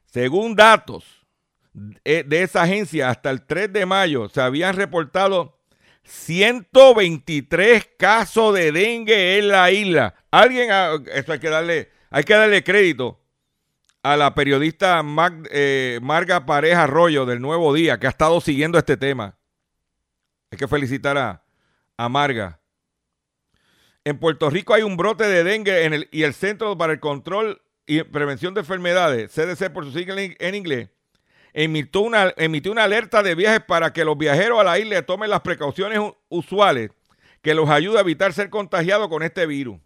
Según 0.04 0.54
datos 0.54 1.26
de 1.72 2.42
esa 2.42 2.62
agencia, 2.64 3.08
hasta 3.08 3.30
el 3.30 3.46
3 3.46 3.72
de 3.72 3.86
mayo 3.86 4.28
se 4.28 4.42
habían 4.42 4.76
reportado 4.76 5.55
123 6.06 7.88
casos 7.98 8.54
de 8.54 8.72
dengue 8.72 9.38
en 9.38 9.48
la 9.48 9.70
isla. 9.70 10.14
Alguien, 10.30 10.70
esto 11.12 11.32
hay 11.32 11.38
que 11.38 11.48
darle, 11.50 11.90
hay 12.10 12.24
que 12.24 12.34
darle 12.34 12.64
crédito 12.64 13.20
a 14.02 14.16
la 14.16 14.34
periodista 14.34 15.02
eh, 15.50 15.98
Marga 16.02 16.46
Pareja 16.46 16.84
Arroyo 16.84 17.26
del 17.26 17.40
Nuevo 17.40 17.74
Día, 17.74 17.98
que 17.98 18.06
ha 18.06 18.10
estado 18.10 18.40
siguiendo 18.40 18.78
este 18.78 18.96
tema. 18.96 19.36
Hay 20.50 20.58
que 20.58 20.68
felicitar 20.68 21.18
a, 21.18 21.42
a 21.96 22.08
Marga. 22.08 22.60
En 24.04 24.18
Puerto 24.18 24.48
Rico 24.48 24.74
hay 24.74 24.82
un 24.82 24.96
brote 24.96 25.24
de 25.24 25.42
dengue 25.42 25.84
en 25.84 25.92
el, 25.92 26.08
y 26.12 26.22
el 26.22 26.34
Centro 26.34 26.78
para 26.78 26.92
el 26.92 27.00
Control 27.00 27.60
y 27.86 28.04
Prevención 28.04 28.54
de 28.54 28.60
Enfermedades, 28.60 29.32
CDC 29.32 29.72
por 29.72 29.84
su 29.84 29.92
sigla 29.92 30.20
en 30.20 30.54
inglés, 30.54 30.90
emitió 31.56 32.02
una, 32.02 32.34
emitió 32.36 32.70
una 32.70 32.84
alerta 32.84 33.22
de 33.22 33.34
viajes 33.34 33.60
para 33.66 33.90
que 33.94 34.04
los 34.04 34.18
viajeros 34.18 34.60
a 34.60 34.64
la 34.64 34.78
isla 34.78 35.00
tomen 35.06 35.30
las 35.30 35.40
precauciones 35.40 35.98
usuales 36.28 36.90
que 37.40 37.54
los 37.54 37.70
ayude 37.70 37.96
a 37.96 38.02
evitar 38.02 38.34
ser 38.34 38.50
contagiados 38.50 39.08
con 39.08 39.22
este 39.22 39.46
virus. 39.46 39.78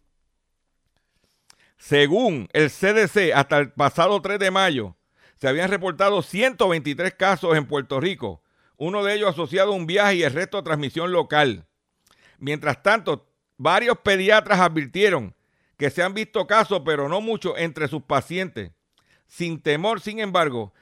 Según 1.79 2.49
el 2.53 2.71
CDC, 2.71 3.33
hasta 3.33 3.59
el 3.59 3.71
pasado 3.71 4.21
3 4.21 4.41
de 4.41 4.51
mayo, 4.51 4.97
se 5.37 5.47
habían 5.47 5.71
reportado 5.71 6.23
123 6.23 7.15
casos 7.15 7.57
en 7.57 7.67
Puerto 7.67 8.01
Rico, 8.01 8.43
uno 8.77 9.05
de 9.05 9.15
ellos 9.15 9.31
asociado 9.31 9.73
a 9.73 9.77
un 9.77 9.87
viaje 9.87 10.17
y 10.17 10.23
el 10.25 10.33
resto 10.33 10.59
a 10.59 10.65
transmisión 10.65 11.13
local. 11.13 11.67
Mientras 12.39 12.83
tanto, 12.83 13.29
varios 13.59 13.97
pediatras 13.99 14.59
advirtieron 14.59 15.37
que 15.77 15.91
se 15.91 16.03
han 16.03 16.15
visto 16.15 16.49
casos, 16.49 16.83
pero 16.85 17.09
no 17.09 17.21
muchos, 17.21 17.55
entre 17.59 17.87
sus 17.87 18.03
pacientes. 18.03 18.73
Sin 19.29 19.63
temor, 19.63 20.01
sin 20.01 20.19
embargo, 20.19 20.75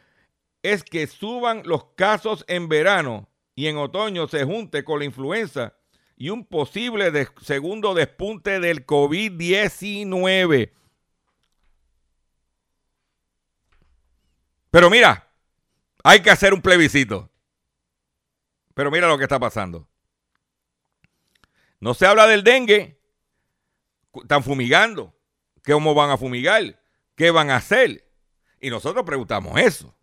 es 0.73 0.85
que 0.85 1.07
suban 1.07 1.63
los 1.65 1.85
casos 1.95 2.45
en 2.49 2.69
verano 2.69 3.29
y 3.55 3.67
en 3.67 3.77
otoño 3.77 4.29
se 4.29 4.45
junte 4.45 4.85
con 4.85 5.01
la 5.01 5.05
influenza 5.05 5.75
y 6.17 6.31
un 6.31 6.45
posible 6.45 7.13
segundo 7.41 7.95
despunte 7.95 8.61
del 8.61 8.85
COVID-19. 8.87 10.73
Pero 14.71 14.91
mira, 14.91 15.33
hay 16.05 16.21
que 16.21 16.31
hacer 16.31 16.53
un 16.53 16.63
plebiscito. 16.63 17.31
Pero 18.75 18.91
mira 18.91 19.09
lo 19.09 19.19
que 19.19 19.25
está 19.25 19.39
pasando. 19.39 19.89
No 21.81 21.95
se 21.95 22.07
habla 22.07 22.27
del 22.27 22.45
dengue. 22.45 23.01
Están 24.15 24.43
fumigando. 24.43 25.15
¿Cómo 25.65 25.95
van 25.95 26.11
a 26.11 26.17
fumigar? 26.17 26.81
¿Qué 27.15 27.31
van 27.31 27.51
a 27.51 27.57
hacer? 27.57 28.09
Y 28.61 28.71
nosotros 28.71 29.05
preguntamos 29.05 29.59
eso. 29.61 29.98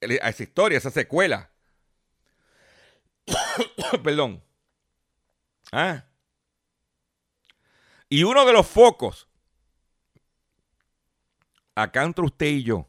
Esa 0.00 0.42
historia, 0.42 0.78
esa 0.78 0.90
secuela. 0.90 1.50
Perdón. 4.02 4.42
Ah. 5.72 6.04
Y 8.08 8.22
uno 8.22 8.46
de 8.46 8.52
los 8.52 8.66
focos 8.66 9.28
acá 11.74 12.02
entre 12.04 12.24
usted 12.24 12.46
y 12.46 12.64
yo, 12.64 12.88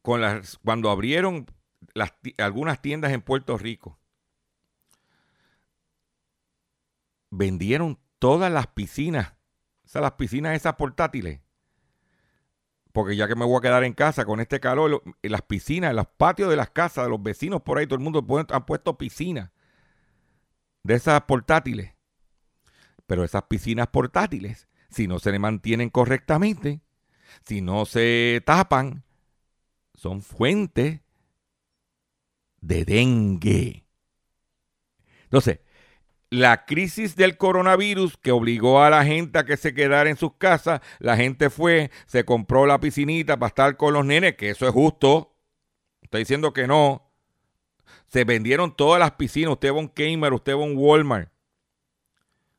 con 0.00 0.20
las, 0.20 0.58
cuando 0.64 0.90
abrieron 0.90 1.46
las, 1.94 2.12
algunas 2.38 2.80
tiendas 2.80 3.12
en 3.12 3.22
Puerto 3.22 3.58
Rico, 3.58 3.98
vendieron 7.30 7.98
todas 8.18 8.50
las 8.52 8.68
piscinas, 8.68 9.34
o 9.84 9.88
sea, 9.88 10.00
las 10.00 10.12
piscinas 10.12 10.56
esas 10.56 10.76
portátiles. 10.76 11.40
Porque 12.92 13.16
ya 13.16 13.26
que 13.26 13.34
me 13.34 13.44
voy 13.44 13.56
a 13.58 13.62
quedar 13.62 13.84
en 13.84 13.94
casa 13.94 14.24
con 14.24 14.40
este 14.40 14.60
calor, 14.60 15.02
en 15.22 15.32
las 15.32 15.42
piscinas, 15.42 15.90
en 15.90 15.96
los 15.96 16.06
patios 16.06 16.50
de 16.50 16.56
las 16.56 16.70
casas, 16.70 17.04
de 17.04 17.10
los 17.10 17.22
vecinos 17.22 17.62
por 17.62 17.78
ahí, 17.78 17.86
todo 17.86 17.96
el 17.96 18.04
mundo 18.04 18.24
han 18.50 18.66
puesto 18.66 18.98
piscinas 18.98 19.50
de 20.82 20.94
esas 20.94 21.22
portátiles. 21.22 21.94
Pero 23.06 23.24
esas 23.24 23.44
piscinas 23.44 23.88
portátiles, 23.88 24.68
si 24.90 25.06
no 25.06 25.18
se 25.18 25.32
le 25.32 25.38
mantienen 25.38 25.90
correctamente, 25.90 26.82
si 27.46 27.62
no 27.62 27.86
se 27.86 28.42
tapan, 28.44 29.04
son 29.94 30.22
fuentes 30.22 31.00
de 32.60 32.84
dengue. 32.84 33.86
Entonces, 35.24 35.60
la 36.32 36.64
crisis 36.64 37.14
del 37.14 37.36
coronavirus 37.36 38.16
que 38.16 38.32
obligó 38.32 38.82
a 38.82 38.88
la 38.88 39.04
gente 39.04 39.38
a 39.38 39.44
que 39.44 39.58
se 39.58 39.74
quedara 39.74 40.08
en 40.08 40.16
sus 40.16 40.32
casas, 40.36 40.80
la 40.98 41.14
gente 41.14 41.50
fue, 41.50 41.90
se 42.06 42.24
compró 42.24 42.64
la 42.64 42.80
piscinita 42.80 43.36
para 43.36 43.48
estar 43.48 43.76
con 43.76 43.92
los 43.92 44.06
nenes, 44.06 44.36
que 44.36 44.48
eso 44.48 44.66
es 44.66 44.72
justo. 44.72 45.36
Estoy 46.00 46.20
diciendo 46.22 46.54
que 46.54 46.66
no. 46.66 47.06
Se 48.06 48.24
vendieron 48.24 48.74
todas 48.74 48.98
las 48.98 49.12
piscinas. 49.12 49.52
Usted 49.52 49.72
va 49.72 49.76
a 49.76 49.80
un 49.80 49.88
Kmart, 49.88 50.34
usted 50.34 50.54
va 50.54 50.60
un 50.60 50.74
Walmart. 50.74 51.30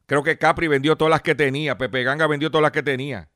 Creo 0.06 0.22
que 0.22 0.38
Capri 0.38 0.68
vendió 0.68 0.96
todas 0.96 1.10
las 1.10 1.24
que 1.24 1.34
tenía. 1.34 1.76
Pepe 1.76 2.04
Ganga 2.04 2.28
vendió 2.28 2.52
todas 2.52 2.62
las 2.62 2.72
que 2.72 2.84
tenía. 2.84 3.28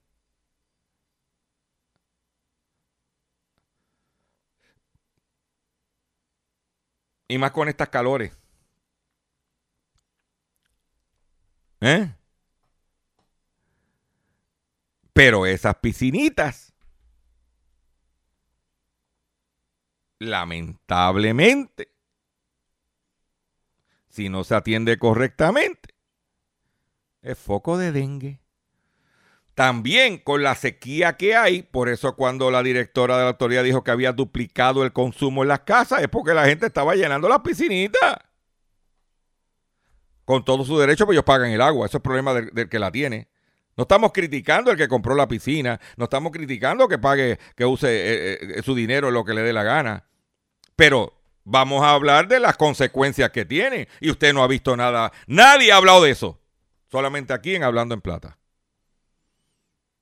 Y 7.27 7.39
más 7.39 7.49
con 7.51 7.69
estas 7.69 7.89
calores. 7.89 8.37
¿Eh? 11.81 12.13
Pero 15.13 15.45
esas 15.45 15.75
piscinitas, 15.75 16.73
lamentablemente, 20.19 21.91
si 24.09 24.29
no 24.29 24.43
se 24.43 24.55
atiende 24.55 24.97
correctamente, 24.97 25.95
es 27.21 27.37
foco 27.37 27.77
de 27.77 27.91
dengue. 27.91 28.39
También 29.53 30.19
con 30.19 30.43
la 30.43 30.53
sequía 30.53 31.17
que 31.17 31.35
hay, 31.35 31.63
por 31.63 31.89
eso 31.89 32.15
cuando 32.15 32.51
la 32.51 32.61
directora 32.61 33.17
de 33.17 33.23
la 33.23 33.29
autoridad 33.29 33.63
dijo 33.63 33.83
que 33.83 33.89
había 33.89 34.13
duplicado 34.13 34.83
el 34.83 34.93
consumo 34.93 35.41
en 35.41 35.47
las 35.47 35.61
casas, 35.61 36.01
es 36.01 36.09
porque 36.09 36.35
la 36.35 36.45
gente 36.45 36.67
estaba 36.67 36.93
llenando 36.93 37.27
las 37.27 37.41
piscinitas 37.41 38.17
con 40.27 40.43
todo 40.43 40.65
su 40.65 40.77
derecho, 40.77 41.05
pues 41.05 41.15
ellos 41.15 41.23
pagan 41.23 41.51
el 41.51 41.61
agua. 41.61 41.85
Eso 41.85 41.99
es 41.99 42.03
problema 42.03 42.33
del, 42.33 42.67
que 42.67 42.79
la 42.79 42.91
tiene. 42.91 43.29
No 43.77 43.83
estamos 43.83 44.11
criticando 44.11 44.71
el 44.71 44.77
que 44.77 44.89
compró 44.89 45.15
la 45.15 45.25
piscina, 45.25 45.79
no 45.95 46.03
estamos 46.03 46.33
criticando 46.33 46.89
que 46.89 46.97
pague, 46.97 47.39
que 47.55 47.63
use 47.63 47.87
eh, 47.87 48.37
eh, 48.41 48.61
su 48.61 48.75
dinero 48.75 49.09
lo 49.09 49.23
que 49.23 49.33
le 49.33 49.41
dé 49.41 49.53
la 49.53 49.63
gana. 49.63 50.03
Pero 50.75 51.13
vamos 51.45 51.81
a 51.81 51.91
hablar 51.91 52.27
de 52.27 52.41
las 52.41 52.57
consecuencias 52.57 53.31
que 53.31 53.45
tiene. 53.45 53.87
Y 54.01 54.11
usted 54.11 54.33
no 54.33 54.43
ha 54.43 54.47
visto 54.47 54.75
nada. 54.75 55.13
Nadie 55.27 55.71
ha 55.71 55.77
hablado 55.77 56.03
de 56.03 56.11
eso. 56.11 56.37
Solamente 56.91 57.31
aquí 57.31 57.55
en 57.55 57.63
Hablando 57.63 57.95
en 57.95 58.01
Plata. 58.01 58.37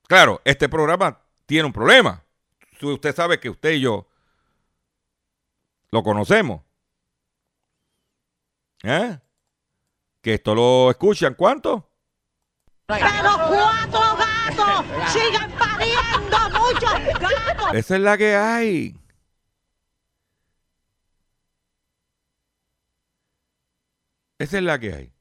Claro, 0.08 0.42
este 0.44 0.68
programa 0.70 1.22
tiene 1.46 1.68
un 1.68 1.74
problema. 1.74 2.24
Usted 2.82 3.16
sabe 3.16 3.40
que 3.40 3.52
usted 3.52 3.74
y 3.74 3.82
yo 3.82 4.08
lo 5.92 6.02
conocemos. 6.02 6.64
¿Eh? 8.82 9.20
Que 10.26 10.34
esto 10.34 10.56
lo 10.56 10.90
escuchan, 10.90 11.36
¿cuánto? 11.36 11.88
Pero 12.88 13.06
cuatro 13.48 14.18
gatos 14.18 15.12
siguen 15.14 15.52
pariendo 15.52 16.38
muchos 16.50 17.20
gatos. 17.20 17.74
Esa 17.76 17.96
es 17.96 18.02
la 18.02 18.18
que 18.18 18.36
hay. 18.36 19.00
Esa 24.40 24.58
es 24.58 24.64
la 24.64 24.80
que 24.80 24.94
hay. 24.96 25.12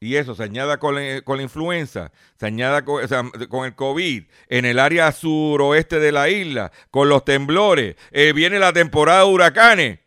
Y 0.00 0.16
eso 0.16 0.34
se 0.34 0.42
añada 0.42 0.78
con 0.78 0.94
la, 0.94 1.42
influenza, 1.42 2.12
se 2.38 2.46
añada 2.46 2.84
con, 2.84 3.02
con, 3.48 3.64
el 3.64 3.74
COVID, 3.74 4.24
en 4.48 4.64
el 4.66 4.78
área 4.78 5.10
suroeste 5.12 6.00
de 6.00 6.12
la 6.12 6.28
isla, 6.28 6.70
con 6.90 7.08
los 7.08 7.24
temblores, 7.24 7.96
eh, 8.10 8.34
viene 8.34 8.58
la 8.58 8.74
temporada 8.74 9.20
de 9.20 9.30
huracanes. 9.30 10.00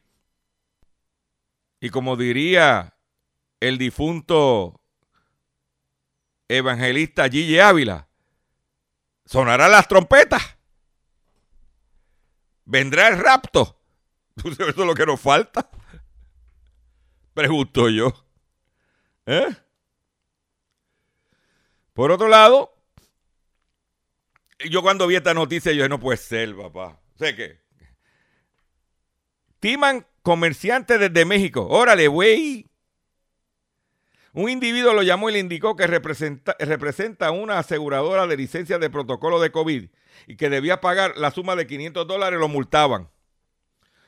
Y 1.84 1.90
como 1.90 2.16
diría 2.16 2.98
el 3.60 3.78
difunto 3.78 4.82
evangelista 6.48 7.28
Gille 7.28 7.62
Ávila, 7.62 8.08
sonarán 9.26 9.70
las 9.70 9.90
trompetas. 9.90 10.58
Vendrá 12.64 13.10
el 13.10 13.20
rapto. 13.20 13.82
Eso 14.38 14.70
es 14.70 14.78
lo 14.78 14.96
que 14.96 15.06
nos 15.06 15.20
falta. 15.20 15.70
Pregunto 17.34 17.90
yo. 17.90 18.14
¿Eh? 19.26 19.54
Por 21.92 22.12
otro 22.12 22.30
lado, 22.30 22.74
yo 24.70 24.82
cuando 24.82 25.06
vi 25.06 25.18
esta 25.18 25.34
noticia, 25.34 25.74
yo 25.74 25.90
no 25.90 26.00
puede 26.00 26.16
ser, 26.16 26.56
papá. 26.56 26.98
Sé 27.18 27.36
que. 27.36 27.62
Timan 29.60 30.08
comerciante 30.24 30.98
desde 30.98 31.26
México. 31.26 31.68
Órale, 31.70 32.08
güey. 32.08 32.66
Un 34.34 34.50
individuo 34.50 34.94
lo 34.94 35.04
llamó 35.04 35.30
y 35.30 35.34
le 35.34 35.40
indicó 35.40 35.76
que 35.76 35.86
representa, 35.86 36.56
representa 36.58 37.30
una 37.30 37.60
aseguradora 37.60 38.26
de 38.26 38.36
licencia 38.36 38.80
de 38.80 38.90
protocolo 38.90 39.40
de 39.40 39.52
COVID 39.52 39.90
y 40.26 40.36
que 40.38 40.50
debía 40.50 40.82
pagar 40.82 41.18
la 41.18 41.30
suma 41.30 41.56
de 41.56 41.68
500 41.68 42.08
dólares, 42.08 42.40
lo 42.40 42.48
multaban. 42.48 43.10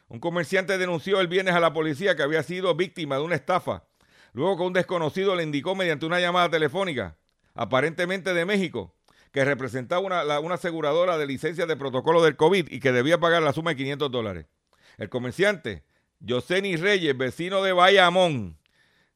Un 0.08 0.20
comerciante 0.20 0.80
denunció 0.80 1.20
el 1.20 1.28
viernes 1.28 1.54
a 1.54 1.60
la 1.60 1.74
policía 1.74 2.16
que 2.16 2.24
había 2.24 2.42
sido 2.42 2.74
víctima 2.76 3.18
de 3.18 3.22
una 3.22 3.36
estafa, 3.36 3.84
luego 4.34 4.58
que 4.58 4.64
un 4.64 4.74
desconocido 4.74 5.36
le 5.36 5.44
indicó 5.44 5.76
mediante 5.76 6.08
una 6.08 6.20
llamada 6.20 6.50
telefónica, 6.50 7.18
aparentemente 7.54 8.34
de 8.34 8.46
México, 8.46 8.96
que 9.32 9.46
representaba 9.46 10.02
una, 10.02 10.40
una 10.40 10.56
aseguradora 10.56 11.18
de 11.18 11.28
licencia 11.28 11.68
de 11.68 11.76
protocolo 11.76 12.24
del 12.24 12.36
COVID 12.36 12.72
y 12.72 12.80
que 12.80 12.92
debía 12.92 13.20
pagar 13.20 13.44
la 13.44 13.54
suma 13.54 13.72
de 13.72 13.78
500 13.78 14.10
dólares. 14.10 14.46
El 14.98 15.10
comerciante 15.10 15.84
Yoseni 16.20 16.76
Reyes, 16.76 17.18
vecino 17.18 17.62
de 17.62 17.74
Bayamón, 17.74 18.58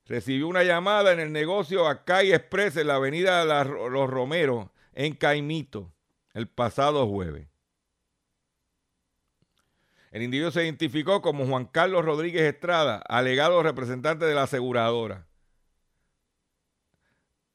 recibió 0.05 0.47
una 0.47 0.63
llamada 0.63 1.11
en 1.11 1.19
el 1.19 1.31
negocio 1.31 1.87
Acay 1.87 2.33
Express 2.33 2.77
en 2.77 2.87
la 2.87 2.95
avenida 2.95 3.45
Los 3.45 4.09
Romeros, 4.09 4.69
en 4.93 5.15
Caimito, 5.15 5.93
el 6.33 6.47
pasado 6.47 7.07
jueves. 7.07 7.47
El 10.11 10.23
individuo 10.23 10.51
se 10.51 10.63
identificó 10.63 11.21
como 11.21 11.45
Juan 11.45 11.65
Carlos 11.65 12.03
Rodríguez 12.03 12.41
Estrada, 12.41 12.97
alegado 13.07 13.61
representante 13.61 14.25
de 14.25 14.33
la 14.33 14.43
aseguradora. 14.43 15.27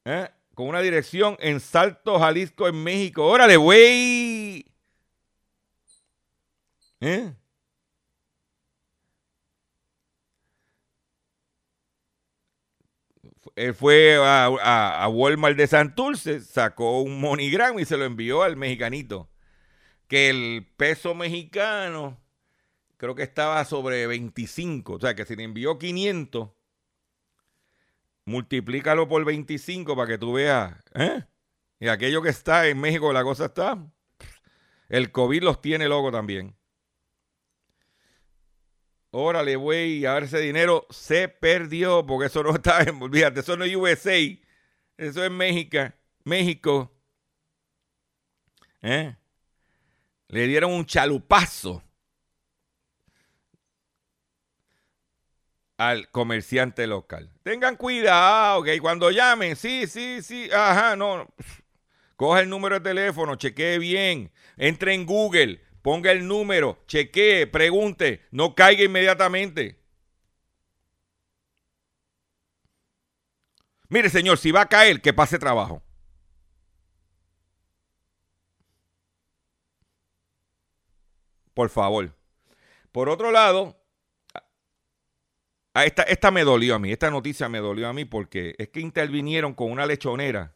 ¿Eh? 0.05 0.29
Con 0.53 0.67
una 0.69 0.79
dirección 0.79 1.35
en 1.39 1.59
Salto, 1.59 2.17
Jalisco, 2.17 2.67
en 2.67 2.81
México. 2.81 3.25
¡Órale, 3.25 3.57
güey! 3.57 4.65
¿Eh? 7.01 7.33
Él 13.55 13.73
fue 13.73 14.17
a, 14.21 15.07
Walmart 15.09 15.55
de 15.55 15.67
Santurce, 15.67 16.41
sacó 16.41 17.01
un 17.01 17.21
monigrama 17.21 17.81
y 17.81 17.85
se 17.85 17.97
lo 17.97 18.03
envió 18.03 18.43
al 18.43 18.57
mexicanito. 18.57 19.29
Que 20.07 20.29
el 20.29 20.67
peso 20.77 21.15
mexicano 21.15 22.19
creo 22.97 23.15
que 23.15 23.23
estaba 23.23 23.63
sobre 23.65 24.07
25. 24.07 24.93
O 24.93 24.99
sea, 24.99 25.15
que 25.15 25.25
si 25.25 25.35
le 25.35 25.43
envió 25.43 25.79
500, 25.79 26.49
multiplícalo 28.25 29.07
por 29.07 29.23
25 29.23 29.95
para 29.95 30.07
que 30.07 30.17
tú 30.17 30.33
veas. 30.33 30.75
¿eh? 30.93 31.23
Y 31.79 31.87
aquello 31.87 32.21
que 32.21 32.29
está 32.29 32.67
en 32.67 32.79
México, 32.79 33.13
la 33.13 33.23
cosa 33.23 33.45
está. 33.45 33.81
El 34.89 35.11
COVID 35.11 35.43
los 35.43 35.61
tiene 35.61 35.87
loco 35.87 36.11
también. 36.11 36.55
Órale, 39.17 39.55
güey, 39.55 40.05
a 40.05 40.15
ver 40.15 40.23
ese 40.23 40.39
dinero 40.39 40.85
se 40.89 41.29
perdió, 41.29 42.05
porque 42.05 42.25
eso 42.25 42.43
no 42.43 42.49
está, 42.55 42.85
olvídate, 42.99 43.39
eso 43.39 43.55
no 43.55 43.63
es 43.63 43.73
USA, 43.73 44.17
eso 44.97 45.23
es 45.23 45.31
México, 45.31 45.77
México. 46.25 46.91
¿Eh? 48.81 49.15
Le 50.27 50.47
dieron 50.47 50.73
un 50.73 50.85
chalupazo 50.85 51.81
al 55.77 56.09
comerciante 56.11 56.85
local. 56.85 57.31
Tengan 57.41 57.77
cuidado, 57.77 58.63
que 58.63 58.77
cuando 58.81 59.11
llamen, 59.11 59.55
sí, 59.55 59.87
sí, 59.87 60.21
sí, 60.23 60.49
ajá, 60.51 60.97
no. 60.97 61.25
Coge 62.17 62.41
el 62.41 62.49
número 62.49 62.75
de 62.75 62.81
teléfono, 62.81 63.35
chequee 63.35 63.79
bien, 63.79 64.29
entre 64.57 64.93
en 64.93 65.05
Google, 65.05 65.64
ponga 65.85 66.11
el 66.11 66.27
número, 66.27 66.79
chequee, 66.87 67.45
pregunte, 67.45 68.25
no 68.31 68.55
caiga 68.55 68.83
inmediatamente. 68.83 69.79
Mire, 73.87 74.09
señor, 74.09 74.39
si 74.39 74.51
va 74.51 74.61
a 74.61 74.65
caer, 74.67 74.99
que 74.99 75.13
pase 75.13 75.37
trabajo. 75.37 75.83
Por 81.53 81.69
favor. 81.69 82.15
Por 82.91 83.07
otro 83.07 83.29
lado, 83.29 83.79
esta, 85.75 86.01
esta 86.01 86.31
me 86.31 86.43
dolió 86.43 86.73
a 86.73 86.79
mí, 86.79 86.91
esta 86.91 87.11
noticia 87.11 87.47
me 87.47 87.59
dolió 87.59 87.87
a 87.87 87.93
mí 87.93 88.05
porque 88.05 88.55
es 88.57 88.69
que 88.69 88.79
intervinieron 88.79 89.53
con 89.53 89.69
una 89.69 89.85
lechonera, 89.85 90.54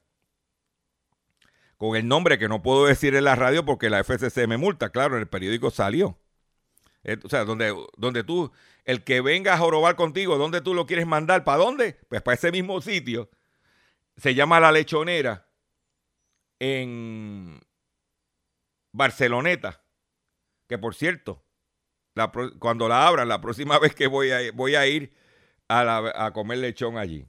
con 1.79 1.95
el 1.95 2.07
nombre 2.07 2.37
que 2.37 2.49
no 2.49 2.61
puedo 2.61 2.85
decir 2.85 3.15
en 3.15 3.23
la 3.23 3.35
radio 3.35 3.63
porque 3.63 3.89
la 3.89 4.03
FCC 4.03 4.47
me 4.47 4.57
multa, 4.57 4.89
claro, 4.89 5.15
en 5.15 5.21
el 5.21 5.29
periódico 5.29 5.71
salió. 5.71 6.19
Eh, 7.05 7.17
o 7.23 7.29
sea, 7.29 7.45
donde, 7.45 7.73
donde 7.95 8.25
tú, 8.25 8.51
el 8.83 9.05
que 9.05 9.21
venga 9.21 9.53
a 9.53 9.57
jorobar 9.57 9.95
contigo, 9.95 10.37
¿dónde 10.37 10.59
tú 10.59 10.73
lo 10.73 10.85
quieres 10.85 11.07
mandar? 11.07 11.45
¿Para 11.45 11.59
dónde? 11.59 11.97
Pues 12.09 12.21
para 12.21 12.35
ese 12.35 12.51
mismo 12.51 12.81
sitio. 12.81 13.29
Se 14.17 14.35
llama 14.35 14.59
La 14.59 14.73
Lechonera 14.73 15.47
en 16.59 17.61
Barceloneta. 18.91 19.81
Que 20.67 20.77
por 20.77 20.95
cierto, 20.95 21.45
cuando 22.59 22.89
la 22.89 23.07
abran, 23.07 23.29
la 23.29 23.39
próxima 23.39 23.79
vez 23.79 23.95
que 23.95 24.07
voy 24.07 24.31
a, 24.31 24.51
voy 24.53 24.75
a 24.75 24.85
ir 24.85 25.13
a, 25.69 26.31
comer 26.33 26.57
lechón 26.57 26.97
allí. 26.97 27.25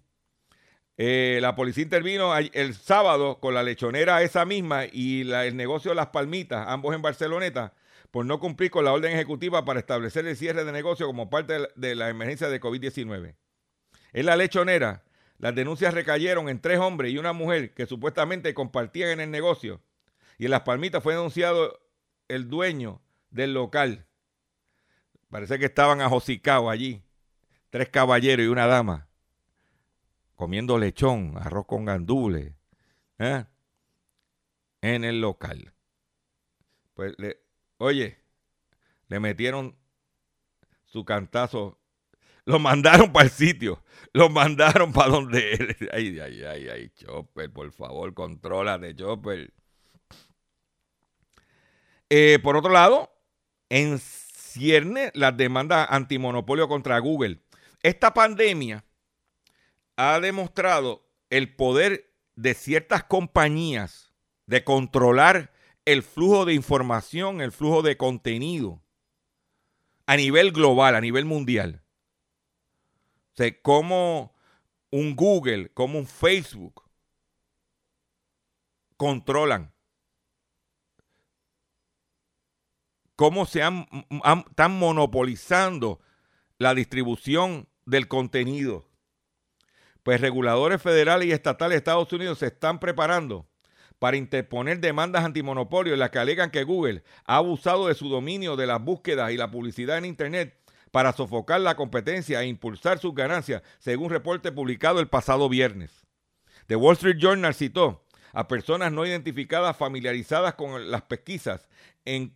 Eh, 1.03 1.39
la 1.41 1.55
policía 1.55 1.83
intervino 1.83 2.37
el 2.37 2.75
sábado 2.75 3.41
con 3.41 3.55
la 3.55 3.63
lechonera 3.63 4.21
esa 4.21 4.45
misma 4.45 4.85
y 4.85 5.23
el 5.33 5.57
negocio 5.57 5.93
de 5.93 5.95
Las 5.95 6.09
Palmitas, 6.09 6.67
ambos 6.69 6.95
en 6.95 7.01
Barceloneta, 7.01 7.73
por 8.11 8.27
no 8.27 8.39
cumplir 8.39 8.71
con 8.71 8.85
la 8.85 8.93
orden 8.93 9.15
ejecutiva 9.15 9.65
para 9.65 9.81
establecer 9.81 10.27
el 10.27 10.37
cierre 10.37 10.63
de 10.63 10.73
negocio 10.73 11.07
como 11.07 11.31
parte 11.31 11.69
de 11.75 11.95
la 11.95 12.11
emergencia 12.11 12.51
de 12.51 12.61
COVID-19. 12.61 13.35
En 14.13 14.27
la 14.27 14.37
lechonera, 14.37 15.03
las 15.39 15.55
denuncias 15.55 15.95
recayeron 15.95 16.51
en 16.51 16.61
tres 16.61 16.79
hombres 16.79 17.15
y 17.15 17.17
una 17.17 17.33
mujer 17.33 17.73
que 17.73 17.87
supuestamente 17.87 18.53
compartían 18.53 19.09
en 19.09 19.21
el 19.21 19.31
negocio. 19.31 19.81
Y 20.37 20.45
en 20.45 20.51
Las 20.51 20.63
Palmitas 20.65 21.03
fue 21.03 21.15
denunciado 21.15 21.81
el 22.29 22.51
dueño 22.51 23.01
del 23.31 23.55
local. 23.55 24.05
Parece 25.31 25.59
que 25.59 25.65
estaban 25.65 26.03
ajosicados 26.03 26.71
allí. 26.71 27.03
Tres 27.71 27.89
caballeros 27.89 28.45
y 28.45 28.49
una 28.51 28.67
dama. 28.67 29.10
Comiendo 30.41 30.79
lechón, 30.79 31.35
arroz 31.37 31.67
con 31.67 31.85
gandules. 31.85 32.55
¿eh? 33.19 33.45
En 34.81 35.05
el 35.05 35.21
local. 35.21 35.75
Pues, 36.95 37.13
le, 37.19 37.43
oye, 37.77 38.17
le 39.09 39.21
metieron 39.21 39.77
su 40.87 41.05
cantazo. 41.05 41.79
Lo 42.47 42.59
mandaron 42.59 43.13
para 43.13 43.27
el 43.27 43.31
sitio. 43.31 43.85
Lo 44.15 44.31
mandaron 44.31 44.95
para 44.95 45.11
donde 45.11 45.53
él. 45.53 45.77
Ay, 45.93 46.19
ay, 46.19 46.43
ay, 46.43 46.69
ay, 46.69 46.89
Chopper, 46.95 47.53
por 47.53 47.71
favor, 47.73 48.15
contrólate, 48.15 48.97
Chopper. 48.97 49.53
Eh, 52.09 52.39
por 52.43 52.57
otro 52.57 52.73
lado, 52.73 53.13
en 53.69 53.99
cierne 53.99 55.11
las 55.13 55.37
demandas 55.37 55.87
antimonopolio 55.91 56.67
contra 56.67 56.99
Google. 56.99 57.43
Esta 57.83 58.15
pandemia 58.15 58.87
ha 60.01 60.19
demostrado 60.19 61.07
el 61.29 61.55
poder 61.55 62.11
de 62.35 62.55
ciertas 62.55 63.05
compañías 63.05 64.15
de 64.47 64.65
controlar 64.65 65.53
el 65.85 66.03
flujo 66.03 66.47
de 66.47 66.55
información, 66.55 67.43
el 67.43 67.53
flujo 67.53 67.83
de 67.83 67.99
contenido 67.99 68.83
a 70.07 70.17
nivel 70.17 70.53
global, 70.53 70.95
a 70.95 71.03
nivel 71.03 71.27
mundial. 71.27 71.83
O 73.33 73.37
sea, 73.37 73.61
como 73.61 74.35
un 74.91 75.15
Google, 75.17 75.71
como 75.75 75.99
un 75.99 76.07
Facebook 76.07 76.83
controlan 78.97 79.73
cómo 83.17 83.45
se 83.45 83.63
han, 83.63 83.87
están 84.49 84.79
monopolizando 84.79 86.01
la 86.57 86.75
distribución 86.75 87.69
del 87.85 88.09
contenido. 88.09 88.90
Pues 90.03 90.21
reguladores 90.21 90.81
federales 90.81 91.29
y 91.29 91.33
estatales 91.33 91.75
de 91.75 91.79
Estados 91.79 92.13
Unidos 92.13 92.39
se 92.39 92.47
están 92.47 92.79
preparando 92.81 93.47
para 93.99 94.17
interponer 94.17 94.81
demandas 94.81 95.25
antimonopolio 95.25 95.93
en 95.93 96.01
las 96.01 96.11
que 96.11 96.19
alegan 96.19 96.51
que 96.51 96.65
Google 96.65 97.03
ha 97.27 97.37
abusado 97.37 97.89
de 97.89 97.95
su 97.95 98.09
dominio 98.09 98.57
de 98.57 98.67
las 98.67 98.83
búsquedas 98.83 99.31
y 99.31 99.37
la 99.37 99.51
publicidad 99.51 99.99
en 99.99 100.07
Internet 100.07 100.57
para 100.91 101.13
sofocar 101.13 101.61
la 101.61 101.77
competencia 101.77 102.43
e 102.43 102.47
impulsar 102.47 102.99
sus 102.99 103.15
ganancias, 103.15 103.63
según 103.79 104.11
reporte 104.11 104.53
publicado 104.53 105.01
el 105.01 105.09
pasado 105.09 105.49
viernes. 105.49 106.07
The 106.67 106.77
Wall 106.77 106.95
Street 106.95 107.19
Journal 107.19 107.55
citó 107.55 108.05
a 108.33 108.49
personas 108.49 108.93
no 108.93 109.05
identificadas 109.07 109.77
familiarizadas 109.77 110.55
con 110.55 110.91
las 110.91 111.03
pesquisas 111.03 111.69
en, 112.05 112.33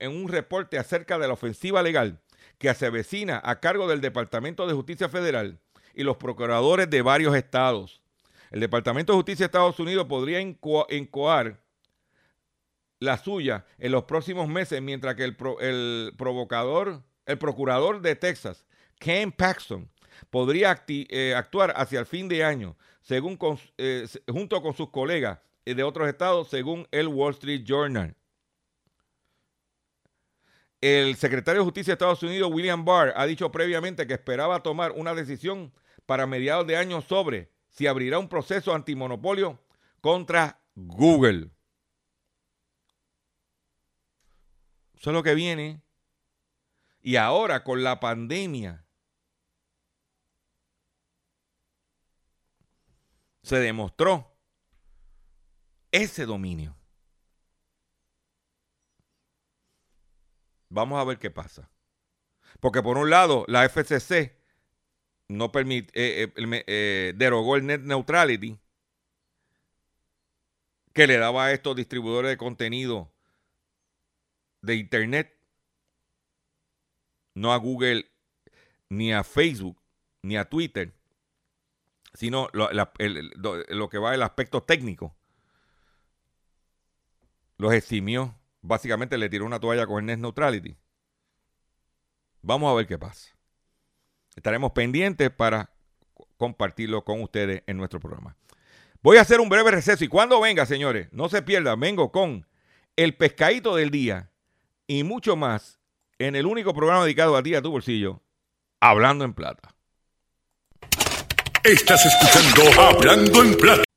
un 0.00 0.28
reporte 0.28 0.78
acerca 0.78 1.18
de 1.18 1.26
la 1.26 1.34
ofensiva 1.34 1.82
legal 1.82 2.20
que 2.58 2.72
se 2.74 2.86
avecina 2.86 3.40
a 3.44 3.60
cargo 3.60 3.88
del 3.88 4.00
Departamento 4.00 4.66
de 4.66 4.74
Justicia 4.74 5.08
Federal 5.08 5.60
y 5.98 6.04
los 6.04 6.16
procuradores 6.16 6.88
de 6.88 7.02
varios 7.02 7.34
estados. 7.34 8.00
El 8.52 8.60
Departamento 8.60 9.12
de 9.12 9.16
Justicia 9.16 9.42
de 9.42 9.46
Estados 9.46 9.80
Unidos 9.80 10.06
podría 10.06 10.40
incoar 10.40 11.60
la 13.00 13.18
suya 13.18 13.66
en 13.78 13.90
los 13.90 14.04
próximos 14.04 14.46
meses, 14.48 14.80
mientras 14.80 15.16
que 15.16 15.24
el, 15.24 15.36
el 15.60 16.14
provocador, 16.16 17.02
el 17.26 17.38
procurador 17.38 18.00
de 18.00 18.14
Texas, 18.14 18.64
Ken 19.00 19.32
Paxton, 19.32 19.90
podría 20.30 20.84
eh, 20.86 21.34
actuar 21.36 21.74
hacia 21.76 21.98
el 21.98 22.06
fin 22.06 22.28
de 22.28 22.44
año, 22.44 22.76
según 23.02 23.36
eh, 23.76 24.06
junto 24.28 24.62
con 24.62 24.74
sus 24.74 24.90
colegas 24.90 25.40
de 25.64 25.82
otros 25.82 26.08
estados, 26.08 26.48
según 26.48 26.86
el 26.92 27.08
Wall 27.08 27.32
Street 27.32 27.64
Journal. 27.64 28.14
El 30.80 31.16
secretario 31.16 31.62
de 31.62 31.64
Justicia 31.64 31.90
de 31.90 31.94
Estados 31.94 32.22
Unidos, 32.22 32.52
William 32.52 32.84
Barr, 32.84 33.12
ha 33.16 33.26
dicho 33.26 33.50
previamente 33.50 34.06
que 34.06 34.14
esperaba 34.14 34.62
tomar 34.62 34.92
una 34.92 35.12
decisión 35.12 35.72
para 36.08 36.26
mediados 36.26 36.66
de 36.66 36.74
año 36.74 37.02
sobre 37.02 37.52
si 37.68 37.86
abrirá 37.86 38.18
un 38.18 38.30
proceso 38.30 38.72
antimonopolio 38.72 39.62
contra 40.00 40.58
Google. 40.74 41.50
Eso 44.94 45.10
es 45.10 45.14
lo 45.14 45.22
que 45.22 45.34
viene. 45.34 45.82
Y 47.02 47.16
ahora 47.16 47.62
con 47.62 47.84
la 47.84 48.00
pandemia 48.00 48.86
se 53.42 53.58
demostró 53.58 54.34
ese 55.92 56.24
dominio. 56.24 56.74
Vamos 60.70 60.98
a 60.98 61.04
ver 61.04 61.18
qué 61.18 61.30
pasa. 61.30 61.70
Porque 62.60 62.82
por 62.82 62.96
un 62.96 63.10
lado, 63.10 63.44
la 63.46 63.68
FCC 63.68 64.37
no 65.28 65.52
permite, 65.52 65.92
eh, 65.94 66.32
eh, 66.34 66.64
eh, 66.66 67.12
derogó 67.16 67.56
el 67.56 67.66
net 67.66 67.82
neutrality 67.82 68.58
que 70.94 71.06
le 71.06 71.18
daba 71.18 71.46
a 71.46 71.52
estos 71.52 71.76
distribuidores 71.76 72.30
de 72.30 72.36
contenido 72.36 73.12
de 74.62 74.74
Internet, 74.74 75.38
no 77.34 77.52
a 77.52 77.56
Google, 77.58 78.10
ni 78.88 79.12
a 79.12 79.22
Facebook, 79.22 79.80
ni 80.22 80.36
a 80.36 80.48
Twitter, 80.48 80.92
sino 82.14 82.48
lo, 82.52 82.70
lo 82.72 83.88
que 83.88 83.98
va 83.98 84.14
el 84.14 84.22
aspecto 84.22 84.62
técnico. 84.62 85.14
Los 87.58 87.72
eximió. 87.74 88.34
Básicamente 88.60 89.18
le 89.18 89.28
tiró 89.28 89.46
una 89.46 89.60
toalla 89.60 89.86
con 89.86 90.00
el 90.00 90.06
net 90.06 90.18
neutrality. 90.18 90.76
Vamos 92.42 92.72
a 92.72 92.74
ver 92.74 92.86
qué 92.86 92.98
pasa. 92.98 93.37
Estaremos 94.38 94.70
pendientes 94.70 95.30
para 95.30 95.72
compartirlo 96.36 97.02
con 97.04 97.20
ustedes 97.22 97.64
en 97.66 97.76
nuestro 97.76 97.98
programa. 97.98 98.36
Voy 99.02 99.16
a 99.16 99.22
hacer 99.22 99.40
un 99.40 99.48
breve 99.48 99.72
receso 99.72 100.04
y 100.04 100.08
cuando 100.08 100.40
venga, 100.40 100.64
señores, 100.64 101.08
no 101.10 101.28
se 101.28 101.42
pierdan, 101.42 101.80
vengo 101.80 102.12
con 102.12 102.46
el 102.94 103.16
pescadito 103.16 103.74
del 103.74 103.90
día 103.90 104.30
y 104.86 105.02
mucho 105.02 105.34
más 105.34 105.80
en 106.20 106.36
el 106.36 106.46
único 106.46 106.72
programa 106.72 107.02
dedicado 107.02 107.36
a 107.36 107.42
ti, 107.42 107.56
a 107.56 107.62
tu 107.62 107.72
bolsillo, 107.72 108.22
Hablando 108.78 109.24
en 109.24 109.34
Plata. 109.34 109.74
Estás 111.64 112.06
escuchando 112.06 112.80
Hablando 112.80 113.42
en 113.42 113.56
Plata. 113.56 113.87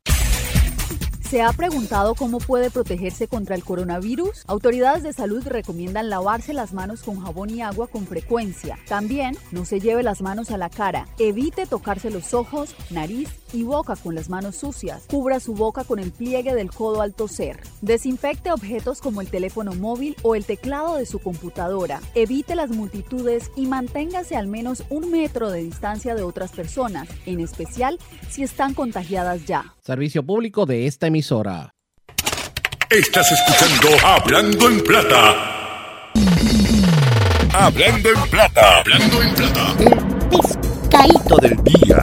¿Se 1.32 1.42
ha 1.42 1.54
preguntado 1.54 2.14
cómo 2.14 2.40
puede 2.40 2.70
protegerse 2.70 3.30
contra 3.30 3.56
el 3.56 3.64
coronavirus? 3.64 4.44
Autoridades 4.48 5.02
de 5.02 5.14
salud 5.14 5.48
recomiendan 5.48 6.10
lavarse 6.10 6.52
las 6.52 6.74
manos 6.74 7.04
con 7.04 7.22
jabón 7.22 7.50
y 7.52 7.62
agua 7.62 7.88
con 7.88 8.06
frecuencia. 8.06 8.78
También 8.86 9.38
no 9.50 9.64
se 9.64 9.80
lleve 9.80 10.04
las 10.04 10.22
manos 10.22 10.52
a 10.52 10.58
la 10.58 10.70
cara. 10.70 11.08
Evite 11.20 11.68
tocarse 11.68 12.12
los 12.12 12.34
ojos, 12.34 12.76
nariz 12.90 13.30
y 13.54 13.64
boca 13.64 13.96
con 13.96 14.16
las 14.16 14.30
manos 14.30 14.56
sucias. 14.56 15.04
Cubra 15.08 15.40
su 15.40 15.54
boca 15.54 15.84
con 15.84 16.00
el 16.00 16.12
pliegue 16.12 16.54
del 16.56 16.72
codo 16.72 17.02
al 17.02 17.14
toser. 17.14 17.60
Desinfecte 17.82 18.52
objetos 18.52 19.02
como 19.02 19.22
el 19.22 19.30
teléfono 19.30 19.74
móvil 19.74 20.16
o 20.24 20.36
el 20.36 20.46
teclado 20.46 20.96
de 20.96 21.06
su 21.06 21.20
computadora. 21.20 22.02
Evite 22.16 22.56
las 22.56 22.72
multitudes 22.72 23.52
y 23.56 23.68
manténgase 23.68 24.36
al 24.36 24.48
menos 24.48 24.84
un 24.90 25.12
metro 25.12 25.50
de 25.50 25.64
distancia 25.64 26.16
de 26.16 26.24
otras 26.24 26.52
personas, 26.52 27.08
en 27.26 27.40
especial 27.40 28.00
si 28.30 28.44
están 28.44 28.74
contagiadas 28.74 29.46
ya. 29.46 29.76
Servicio 29.82 30.24
público 30.24 30.66
de 30.66 30.88
esta 30.88 31.08
emisora. 31.08 31.74
Estás 32.90 33.32
escuchando 33.32 33.88
Hablando 34.06 34.70
en 34.70 34.84
Plata. 34.84 36.12
Hablando 37.54 38.10
en 38.10 38.30
Plata. 38.30 38.80
Hablando 38.80 39.22
en 39.22 39.36
Plata. 39.36 39.78
Pescadito 40.30 41.38
del 41.38 41.56
día. 41.64 42.01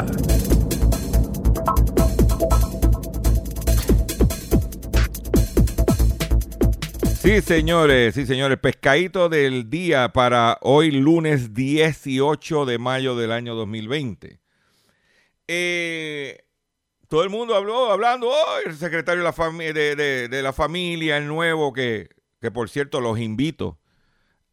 Sí, 7.21 7.43
señores, 7.43 8.15
sí, 8.15 8.27
señores. 8.27 8.59
Pescadito 8.59 9.29
del 9.29 9.69
día 9.69 10.13
para 10.13 10.57
hoy, 10.61 10.93
lunes 10.93 11.53
18 11.53 12.65
de 12.65 12.79
mayo 12.79 13.17
del 13.17 13.33
año 13.33 13.57
2020. 13.57 14.39
Eh, 15.49 16.45
todo 17.09 17.25
el 17.25 17.31
mundo 17.31 17.57
habló, 17.57 17.91
hablando, 17.91 18.29
oh, 18.29 18.59
el 18.65 18.77
secretario 18.77 19.19
de 19.19 19.25
la, 20.43 20.53
familia, 20.53 21.17
el 21.17 21.27
nuevo, 21.27 21.73
que, 21.73 22.09
que 22.41 22.53
por 22.53 22.71
cierto 22.71 23.01
los 23.01 23.19
invito 23.19 23.81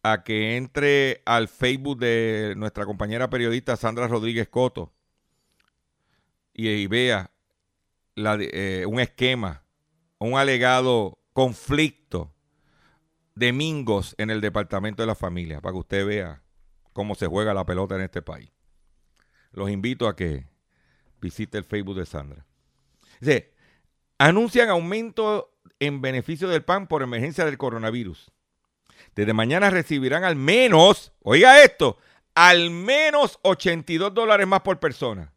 a 0.02 0.24
que 0.24 0.58
entre 0.58 1.22
al 1.26 1.48
Facebook 1.48 2.00
de 2.00 2.56
nuestra 2.58 2.86
compañera 2.86 3.30
periodista 3.30 3.78
Sandra 3.78 4.08
Rodríguez 4.08 4.50
Coto 4.50 4.92
y, 6.52 6.88
vea 6.88 7.30
eh, 8.16 8.86
un 8.88 9.00
esquema, 9.00 9.64
un 10.18 10.36
alegado 10.36 11.20
conflicto 11.32 12.35
de 13.36 13.52
mingos 13.52 14.16
en 14.18 14.30
el 14.30 14.42
departamento 14.42 15.04
de 15.04 15.08
la 15.08 15.16
familia, 15.16 15.62
para 15.62 15.74
que 15.74 15.80
usted 15.80 16.06
vea 16.06 16.42
cómo 16.94 17.16
se 17.16 17.28
juega 17.28 17.54
la 17.54 17.66
pelota 17.66 17.96
en 17.96 18.02
este 18.02 18.22
país. 18.22 18.52
Los 19.52 19.70
invito 19.70 20.08
a 20.08 20.16
que 20.16 20.48
visite 21.22 21.58
el 21.58 21.66
Facebook 21.66 21.98
de 21.98 22.06
Sandra. 22.06 22.46
Dice, 23.20 23.54
anuncian 24.18 24.70
aumento 24.70 25.54
en 25.80 26.02
beneficio 26.02 26.48
del 26.48 26.64
PAN 26.64 26.88
por 26.88 27.02
emergencia 27.02 27.46
del 27.46 27.58
coronavirus. 27.58 28.32
Desde 29.16 29.34
mañana 29.34 29.70
recibirán 29.70 30.24
al 30.24 30.36
menos, 30.36 31.14
oiga 31.22 31.64
esto, 31.64 31.98
al 32.34 32.70
menos 32.70 33.40
82 33.44 34.14
dólares 34.14 34.48
más 34.48 34.62
por 34.62 34.80
persona. 34.80 35.34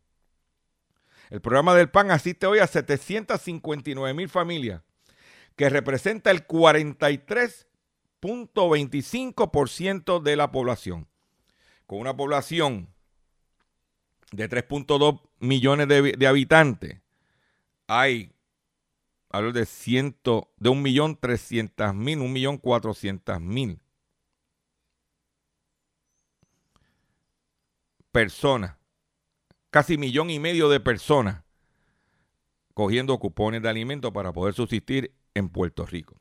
El 1.31 1.41
programa 1.41 1.75
del 1.75 1.91
PAN 1.91 2.11
asiste 2.11 2.47
hoy 2.47 2.59
a 2.59 2.67
759 2.67 4.15
mil 4.15 4.29
familias, 4.29 4.83
que 5.57 5.69
representa 5.69 6.31
el 6.31 6.47
43.25% 8.20 10.22
de 10.22 10.37
la 10.37 10.50
población. 10.50 11.09
Con 11.87 12.00
una 12.00 12.16
población 12.16 12.88
de 14.33 14.48
3.2 14.48 15.20
millones 15.38 15.87
de, 15.88 16.26
habitantes, 16.26 17.00
hay 17.87 18.33
hablo 19.31 19.52
de 19.52 19.66
ciento, 19.66 20.50
de 20.57 20.70
un 20.70 20.83
millón 20.83 21.16
trescientas 21.16 21.94
mil, 21.94 22.20
un 22.20 22.33
millón 22.33 22.59
cuatrocientas 22.59 23.40
mil 23.40 23.81
personas, 28.11 28.76
casi 29.70 29.98
millón 29.98 30.31
y 30.31 30.38
medio 30.38 30.68
de 30.68 30.81
personas 30.81 31.44
cogiendo 32.74 33.18
cupones 33.18 33.62
de 33.62 33.68
alimentos 33.68 34.12
para 34.12 34.33
poder 34.33 34.54
subsistir 34.54 35.14
en 35.35 35.48
Puerto 35.48 35.85
Rico. 35.85 36.17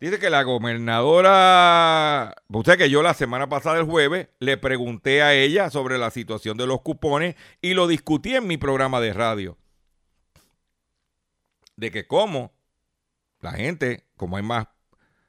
Dice 0.00 0.18
que 0.18 0.30
la 0.30 0.42
gobernadora, 0.44 2.34
usted 2.48 2.78
que 2.78 2.88
yo 2.88 3.02
la 3.02 3.12
semana 3.12 3.50
pasada, 3.50 3.78
el 3.78 3.84
jueves, 3.84 4.28
le 4.38 4.56
pregunté 4.56 5.22
a 5.22 5.34
ella 5.34 5.68
sobre 5.68 5.98
la 5.98 6.10
situación 6.10 6.56
de 6.56 6.66
los 6.66 6.80
cupones 6.80 7.36
y 7.60 7.74
lo 7.74 7.86
discutí 7.86 8.34
en 8.34 8.46
mi 8.46 8.56
programa 8.56 9.00
de 9.00 9.12
radio 9.12 9.58
de 11.80 11.90
que 11.90 12.06
como 12.06 12.52
la 13.40 13.52
gente, 13.52 14.06
como 14.16 14.36
hay 14.36 14.42
más 14.42 14.68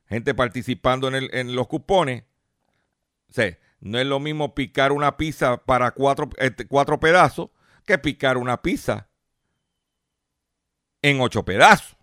gente 0.07 0.33
participando 0.33 1.07
en, 1.07 1.55
los 1.55 1.67
cupones, 1.67 2.25
no 3.79 3.99
es 3.99 4.05
lo 4.05 4.19
mismo 4.19 4.53
picar 4.53 4.91
una 4.91 5.15
pizza 5.15 5.63
para 5.63 5.91
cuatro, 5.91 6.29
este, 6.37 6.67
cuatro 6.67 6.99
pedazos 6.99 7.49
que 7.85 7.97
picar 7.97 8.37
una 8.37 8.61
pizza 8.61 9.09
en 11.01 11.21
ocho 11.21 11.45
pedazos. 11.45 12.00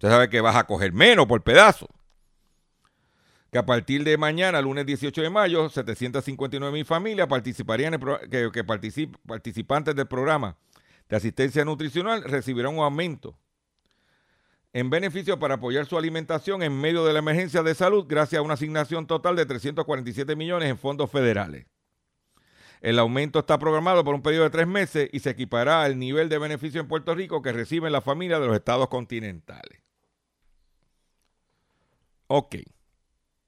Usted 0.00 0.08
sabe 0.08 0.30
que 0.30 0.40
vas 0.40 0.56
a 0.56 0.64
coger 0.64 0.94
menos 0.94 1.26
por 1.26 1.42
pedazo. 1.42 1.86
Que 3.52 3.58
a 3.58 3.66
partir 3.66 4.02
de 4.02 4.16
mañana, 4.16 4.62
lunes 4.62 4.86
18 4.86 5.20
de 5.20 5.28
mayo, 5.28 5.68
759 5.68 6.72
mil 6.72 6.86
familias 6.86 7.26
participarían 7.28 8.00
que, 8.30 8.50
que 8.50 8.64
participantes 8.64 9.94
del 9.94 10.06
programa 10.06 10.56
de 11.06 11.16
asistencia 11.16 11.66
nutricional 11.66 12.24
recibirán 12.24 12.78
un 12.78 12.82
aumento 12.82 13.36
en 14.72 14.88
beneficio 14.88 15.38
para 15.38 15.56
apoyar 15.56 15.84
su 15.84 15.98
alimentación 15.98 16.62
en 16.62 16.80
medio 16.80 17.04
de 17.04 17.12
la 17.12 17.18
emergencia 17.18 17.62
de 17.62 17.74
salud 17.74 18.06
gracias 18.08 18.38
a 18.38 18.42
una 18.42 18.54
asignación 18.54 19.06
total 19.06 19.36
de 19.36 19.44
347 19.44 20.34
millones 20.34 20.70
en 20.70 20.78
fondos 20.78 21.10
federales. 21.10 21.66
El 22.80 22.98
aumento 22.98 23.40
está 23.40 23.58
programado 23.58 24.02
por 24.02 24.14
un 24.14 24.22
periodo 24.22 24.44
de 24.44 24.50
tres 24.50 24.66
meses 24.66 25.10
y 25.12 25.18
se 25.18 25.28
equipará 25.28 25.82
al 25.82 25.98
nivel 25.98 26.30
de 26.30 26.38
beneficio 26.38 26.80
en 26.80 26.88
Puerto 26.88 27.14
Rico 27.14 27.42
que 27.42 27.52
reciben 27.52 27.92
las 27.92 28.02
familias 28.02 28.40
de 28.40 28.46
los 28.46 28.56
estados 28.56 28.88
continentales. 28.88 29.89
Ok, 32.32 32.54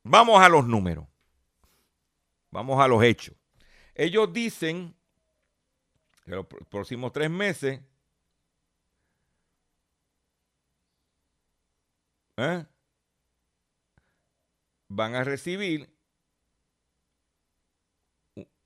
vamos 0.03 0.43
a 0.43 0.49
los 0.49 0.67
números. 0.67 1.07
Vamos 2.51 2.83
a 2.83 2.89
los 2.89 3.01
hechos. 3.05 3.37
Ellos 3.95 4.33
dicen 4.33 4.97
que 6.25 6.33
los 6.33 6.47
próximos 6.69 7.13
tres 7.13 7.31
meses 7.31 7.81
¿eh? 12.39 12.67
van 14.89 15.15
a 15.15 15.23
recibir 15.23 15.89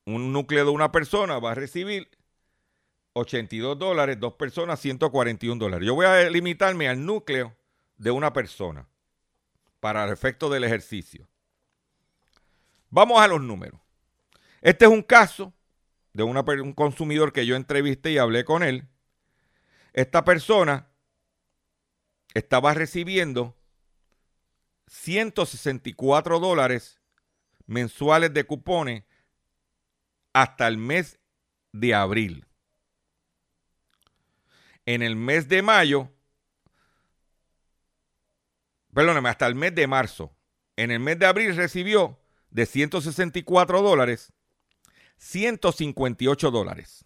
un 0.06 0.32
núcleo 0.32 0.64
de 0.64 0.70
una 0.70 0.90
persona 0.90 1.38
va 1.38 1.50
a 1.50 1.54
recibir 1.56 2.08
82 3.12 3.78
dólares, 3.78 4.18
dos 4.18 4.32
personas 4.32 4.80
141 4.80 5.58
dólares. 5.58 5.86
Yo 5.86 5.94
voy 5.94 6.06
a 6.06 6.30
limitarme 6.30 6.88
al 6.88 7.04
núcleo 7.04 7.54
de 7.98 8.10
una 8.10 8.32
persona 8.32 8.88
para 9.86 10.02
el 10.02 10.12
efecto 10.12 10.50
del 10.50 10.64
ejercicio. 10.64 11.28
Vamos 12.90 13.20
a 13.22 13.28
los 13.28 13.40
números. 13.40 13.80
Este 14.60 14.84
es 14.84 14.90
un 14.90 15.04
caso 15.04 15.54
de 16.12 16.24
un 16.24 16.72
consumidor 16.72 17.32
que 17.32 17.46
yo 17.46 17.54
entrevisté 17.54 18.10
y 18.10 18.18
hablé 18.18 18.44
con 18.44 18.64
él, 18.64 18.88
esta 19.92 20.24
persona 20.24 20.88
estaba 22.34 22.74
recibiendo 22.74 23.56
164 24.88 26.40
dólares 26.40 27.00
mensuales 27.66 28.34
de 28.34 28.42
cupones 28.42 29.04
hasta 30.32 30.66
el 30.66 30.78
mes 30.78 31.20
de 31.70 31.94
abril. 31.94 32.44
En 34.84 35.02
el 35.02 35.14
mes 35.14 35.46
de 35.46 35.62
mayo, 35.62 36.10
perdóname, 38.96 39.28
hasta 39.28 39.46
el 39.46 39.54
mes 39.54 39.74
de 39.74 39.86
marzo. 39.86 40.34
En 40.74 40.90
el 40.90 41.00
mes 41.00 41.18
de 41.18 41.26
abril 41.26 41.54
recibió 41.54 42.18
de 42.50 42.64
164 42.64 43.82
dólares 43.82 44.32
158 45.18 46.50
dólares. 46.50 47.04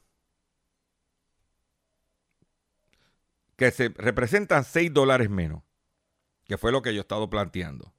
Que 3.56 3.72
se 3.72 3.88
representan 3.88 4.64
6 4.64 4.94
dólares 4.94 5.28
menos, 5.28 5.64
que 6.44 6.56
fue 6.56 6.70
lo 6.70 6.80
que 6.80 6.94
yo 6.94 7.00
he 7.00 7.02
estado 7.02 7.28
planteando. 7.28 7.92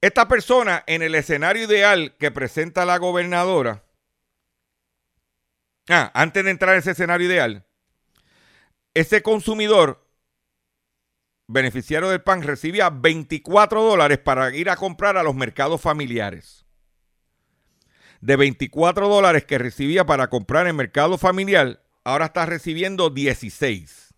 Esta 0.00 0.26
persona 0.26 0.82
en 0.88 1.02
el 1.02 1.14
escenario 1.14 1.62
ideal 1.62 2.16
que 2.18 2.32
presenta 2.32 2.84
la 2.84 2.98
gobernadora, 2.98 3.84
ah, 5.88 6.10
antes 6.12 6.44
de 6.44 6.50
entrar 6.50 6.74
en 6.74 6.80
ese 6.80 6.90
escenario 6.90 7.28
ideal, 7.28 7.64
ese 8.92 9.22
consumidor 9.22 10.03
beneficiario 11.46 12.08
del 12.08 12.22
PAN 12.22 12.42
recibía 12.42 12.90
24 12.90 13.82
dólares 13.82 14.18
para 14.18 14.54
ir 14.54 14.70
a 14.70 14.76
comprar 14.76 15.16
a 15.16 15.22
los 15.22 15.34
mercados 15.34 15.80
familiares 15.80 16.64
de 18.24 18.36
24 18.36 19.06
dólares 19.06 19.44
que 19.44 19.58
recibía 19.58 20.06
para 20.06 20.30
comprar 20.30 20.66
en 20.66 20.76
mercado 20.76 21.18
familiar, 21.18 21.84
ahora 22.04 22.24
está 22.26 22.46
recibiendo 22.46 23.10
16. 23.10 24.14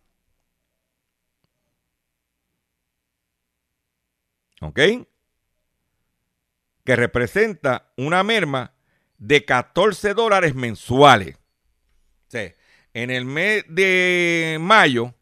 ¿Ok? 4.60 4.78
Que 6.84 6.94
representa 6.94 7.92
una 7.96 8.22
merma 8.22 8.74
de 9.18 9.44
14 9.44 10.14
dólares 10.14 10.54
mensuales. 10.54 11.36
O 12.32 12.38
en 12.94 13.10
el 13.10 13.24
mes 13.24 13.64
de 13.68 14.58
mayo, 14.60 15.15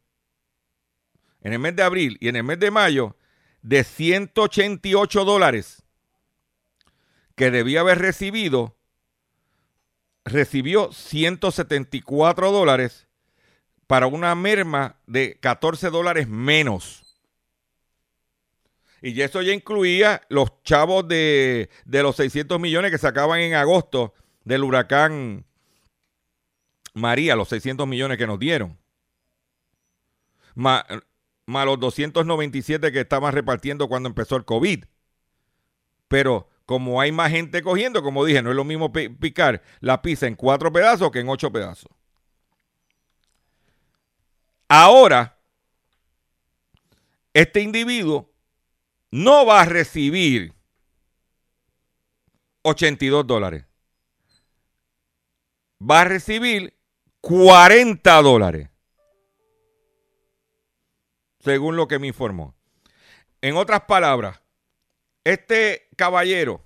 en 1.45 1.53
el 1.53 1.59
mes 1.61 1.77
de 1.77 1.83
abril 1.83 2.17
y 2.21 2.29
en 2.29 2.37
el 2.37 2.43
mes 2.43 2.59
de 2.59 2.71
mayo, 2.71 3.17
de 3.63 3.85
188 3.85 5.25
dólares 5.25 5.83
que 7.37 7.51
debía 7.51 7.81
haber 7.81 7.99
recibido, 7.99 8.77
recibió 10.25 10.91
174 10.93 12.51
dólares 12.51 13.07
para 13.87 14.07
una 14.07 14.35
merma 14.35 14.97
de 15.07 15.39
14 15.39 15.91
dólares 15.91 16.29
menos. 16.29 17.03
Y 19.03 19.21
eso 19.21 19.43
ya 19.43 19.53
incluía 19.53 20.23
los 20.31 20.63
chavos 20.63 21.07
de, 21.07 21.69
de 21.85 22.03
los 22.03 22.17
600 22.17 22.59
millones 22.59 22.91
que 22.91 22.99
sacaban 22.99 23.41
en 23.41 23.53
agosto 23.53 24.15
del 24.45 24.65
huracán 24.65 25.45
María, 26.95 27.37
los 27.37 27.49
600 27.49 27.87
millones 27.87 28.17
que 28.17 28.27
nos 28.27 28.39
dieron. 28.39 28.79
Más, 30.55 30.85
más 31.47 31.67
los 31.67 31.79
297 31.81 32.93
que 32.93 33.01
estaban 33.01 33.33
repartiendo 33.33 33.89
cuando 33.89 34.09
empezó 34.09 34.37
el 34.37 34.45
COVID. 34.45 34.85
Pero 36.09 36.49
como 36.67 37.01
hay 37.01 37.13
más 37.13 37.31
gente 37.31 37.63
cogiendo, 37.63 38.03
como 38.03 38.25
dije, 38.25 38.43
no 38.43 38.51
es 38.51 38.57
lo 38.57 38.65
mismo 38.65 38.93
picar 38.93 39.63
la 39.81 40.01
pizza 40.01 40.27
en 40.27 40.35
cuatro 40.35 40.73
pedazos 40.73 41.11
que 41.11 41.21
en 41.21 41.29
ocho 41.29 41.53
pedazos. 41.53 41.91
Ahora, 44.69 45.39
este 47.35 47.61
individuo 47.61 48.31
no 49.11 49.45
va 49.45 49.61
a 49.61 49.65
recibir 49.67 50.55
82 52.63 53.27
dólares. 53.27 53.67
Va 55.81 56.01
a 56.01 56.05
recibir 56.05 56.75
40 57.21 58.23
dólares. 58.23 58.69
Según 61.45 61.77
lo 61.77 61.87
que 61.87 61.99
me 61.99 62.07
informó. 62.07 62.55
En 63.43 63.57
otras 63.57 63.83
palabras, 63.83 64.41
este 65.25 65.89
caballero, 65.97 66.65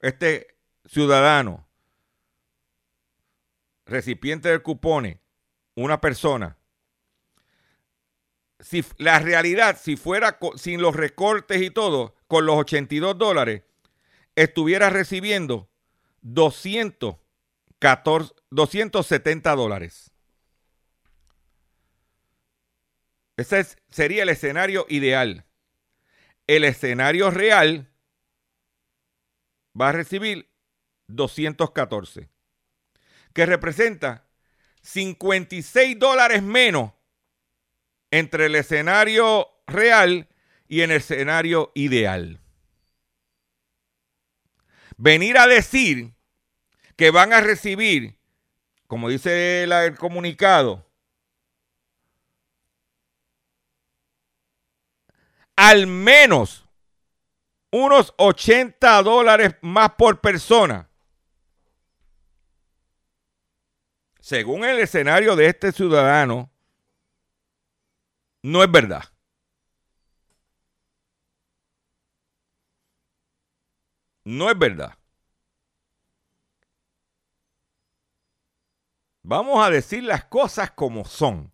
este 0.00 0.58
ciudadano, 0.84 1.66
recipiente 3.86 4.50
del 4.50 4.62
cupone, 4.62 5.22
una 5.74 6.00
persona, 6.00 6.58
si 8.60 8.84
la 8.98 9.18
realidad, 9.18 9.78
si 9.80 9.96
fuera 9.96 10.38
sin 10.56 10.82
los 10.82 10.94
recortes 10.94 11.62
y 11.62 11.70
todo, 11.70 12.14
con 12.26 12.44
los 12.44 12.56
82 12.56 13.16
dólares, 13.16 13.62
estuviera 14.36 14.90
recibiendo 14.90 15.70
214, 16.20 18.34
270 18.50 19.54
dólares. 19.54 20.12
Ese 23.38 23.64
sería 23.88 24.24
el 24.24 24.30
escenario 24.30 24.84
ideal. 24.88 25.44
El 26.48 26.64
escenario 26.64 27.30
real 27.30 27.88
va 29.80 29.90
a 29.90 29.92
recibir 29.92 30.50
214, 31.06 32.28
que 33.32 33.46
representa 33.46 34.26
56 34.82 35.96
dólares 36.00 36.42
menos 36.42 36.94
entre 38.10 38.46
el 38.46 38.56
escenario 38.56 39.48
real 39.68 40.28
y 40.66 40.80
el 40.80 40.90
escenario 40.90 41.70
ideal. 41.76 42.40
Venir 44.96 45.38
a 45.38 45.46
decir 45.46 46.12
que 46.96 47.12
van 47.12 47.32
a 47.32 47.40
recibir, 47.40 48.18
como 48.88 49.08
dice 49.08 49.62
el 49.62 49.96
comunicado, 49.96 50.87
al 55.58 55.88
menos 55.88 56.64
unos 57.72 58.14
80 58.16 59.02
dólares 59.02 59.56
más 59.60 59.90
por 59.94 60.20
persona. 60.20 60.88
Según 64.20 64.64
el 64.64 64.78
escenario 64.78 65.34
de 65.34 65.48
este 65.48 65.72
ciudadano, 65.72 66.48
no 68.40 68.62
es 68.62 68.70
verdad. 68.70 69.02
No 74.24 74.48
es 74.48 74.56
verdad. 74.56 74.96
Vamos 79.24 79.66
a 79.66 79.70
decir 79.70 80.04
las 80.04 80.24
cosas 80.26 80.70
como 80.70 81.04
son. 81.04 81.52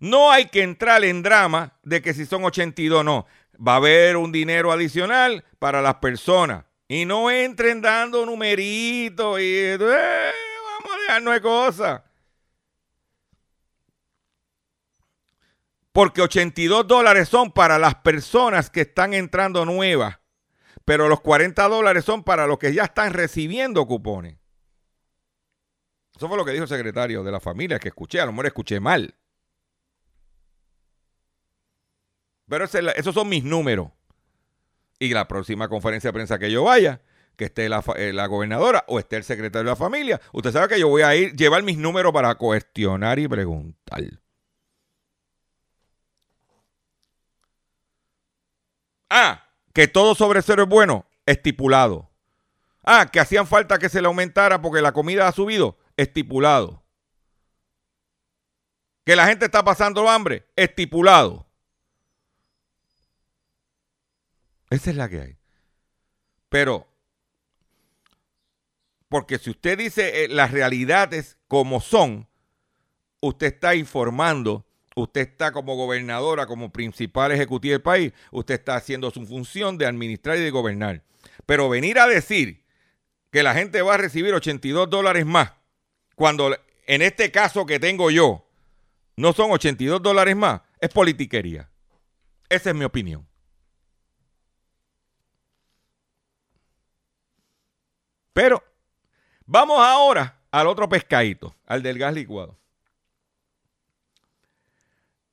No 0.00 0.30
hay 0.30 0.46
que 0.46 0.62
entrar 0.62 1.04
en 1.04 1.22
drama 1.22 1.78
de 1.82 2.02
que 2.02 2.14
si 2.14 2.26
son 2.26 2.44
82 2.44 3.04
no. 3.04 3.26
Va 3.56 3.74
a 3.74 3.76
haber 3.76 4.16
un 4.16 4.32
dinero 4.32 4.72
adicional 4.72 5.44
para 5.58 5.80
las 5.80 5.96
personas. 5.96 6.64
Y 6.88 7.04
no 7.04 7.30
entren 7.30 7.80
dando 7.80 8.26
numeritos 8.26 9.40
y 9.40 9.44
eh, 9.44 9.78
vamos 9.78 10.92
a 10.92 11.00
dejarnos 11.00 11.34
de 11.34 11.40
cosas. 11.40 12.02
Porque 15.92 16.22
82 16.22 16.86
dólares 16.86 17.28
son 17.28 17.52
para 17.52 17.78
las 17.78 17.94
personas 17.94 18.68
que 18.68 18.82
están 18.82 19.14
entrando 19.14 19.64
nuevas. 19.64 20.18
Pero 20.84 21.08
los 21.08 21.20
40 21.20 21.66
dólares 21.68 22.04
son 22.04 22.24
para 22.24 22.46
los 22.46 22.58
que 22.58 22.74
ya 22.74 22.84
están 22.84 23.12
recibiendo 23.12 23.86
cupones. 23.86 24.36
Eso 26.16 26.28
fue 26.28 26.36
lo 26.36 26.44
que 26.44 26.52
dijo 26.52 26.64
el 26.64 26.68
secretario 26.68 27.22
de 27.24 27.32
la 27.32 27.40
familia 27.40 27.78
que 27.78 27.88
escuché. 27.88 28.20
A 28.20 28.26
lo 28.26 28.32
mejor 28.32 28.46
escuché 28.46 28.80
mal. 28.80 29.14
Pero 32.48 32.64
esos 32.64 33.14
son 33.14 33.28
mis 33.28 33.44
números. 33.44 33.88
Y 34.98 35.08
la 35.08 35.26
próxima 35.26 35.68
conferencia 35.68 36.08
de 36.08 36.12
prensa 36.12 36.38
que 36.38 36.50
yo 36.50 36.64
vaya, 36.64 37.00
que 37.36 37.46
esté 37.46 37.68
la, 37.68 37.82
eh, 37.96 38.12
la, 38.12 38.26
gobernadora 38.26 38.84
o 38.86 38.98
esté 38.98 39.16
el 39.16 39.24
secretario 39.24 39.64
de 39.64 39.72
la 39.72 39.76
familia, 39.76 40.20
usted 40.32 40.52
sabe 40.52 40.68
que 40.68 40.80
yo 40.80 40.88
voy 40.88 41.02
a 41.02 41.14
ir, 41.14 41.34
llevar 41.34 41.62
mis 41.62 41.78
números 41.78 42.12
para 42.12 42.34
cuestionar 42.36 43.18
y 43.18 43.26
preguntar. 43.28 44.02
Ah, 49.10 49.48
que 49.72 49.88
todo 49.88 50.14
sobre 50.14 50.42
cero 50.42 50.64
es 50.64 50.68
bueno, 50.68 51.06
estipulado. 51.26 52.10
Ah, 52.82 53.08
que 53.10 53.20
hacían 53.20 53.46
falta 53.46 53.78
que 53.78 53.88
se 53.88 54.00
le 54.00 54.08
aumentara 54.08 54.60
porque 54.60 54.82
la 54.82 54.92
comida 54.92 55.26
ha 55.26 55.32
subido, 55.32 55.78
estipulado. 55.96 56.84
Que 59.04 59.16
la 59.16 59.26
gente 59.26 59.46
está 59.46 59.64
pasando 59.64 60.08
hambre, 60.08 60.46
estipulado. 60.56 61.43
Esa 64.70 64.90
es 64.90 64.96
la 64.96 65.08
que 65.08 65.20
hay. 65.20 65.38
Pero, 66.48 66.88
porque 69.08 69.38
si 69.38 69.50
usted 69.50 69.78
dice 69.78 70.24
eh, 70.24 70.28
las 70.28 70.50
realidades 70.50 71.38
como 71.48 71.80
son, 71.80 72.28
usted 73.20 73.48
está 73.48 73.74
informando 73.74 74.66
usted 74.94 75.22
está 75.22 75.52
como 75.52 75.76
gobernadora, 75.76 76.46
como 76.46 76.70
principal 76.70 77.32
ejecutivo 77.32 77.72
del 77.72 77.82
país, 77.82 78.12
usted 78.30 78.54
está 78.54 78.76
haciendo 78.76 79.10
su 79.10 79.26
función 79.26 79.76
de 79.78 79.86
administrar 79.86 80.38
y 80.38 80.42
de 80.42 80.50
gobernar. 80.50 81.02
Pero 81.46 81.68
venir 81.68 81.98
a 81.98 82.06
decir 82.06 82.64
que 83.30 83.42
la 83.42 83.54
gente 83.54 83.82
va 83.82 83.94
a 83.94 83.98
recibir 83.98 84.32
82 84.34 84.88
dólares 84.88 85.26
más, 85.26 85.52
cuando 86.14 86.56
en 86.86 87.02
este 87.02 87.30
caso 87.30 87.66
que 87.66 87.80
tengo 87.80 88.10
yo 88.10 88.46
no 89.16 89.32
son 89.32 89.50
82 89.50 90.02
dólares 90.02 90.36
más, 90.36 90.60
es 90.80 90.90
politiquería. 90.90 91.70
Esa 92.48 92.70
es 92.70 92.76
mi 92.76 92.84
opinión. 92.84 93.26
Pero 98.34 98.62
vamos 99.46 99.78
ahora 99.78 100.38
al 100.50 100.66
otro 100.66 100.88
pescadito, 100.88 101.54
al 101.64 101.82
del 101.82 101.98
gas 101.98 102.12
licuado. 102.12 102.58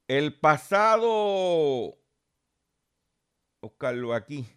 El 0.08 0.34
pasado, 0.40 1.98
buscarlo 3.60 4.14
aquí, 4.14 4.48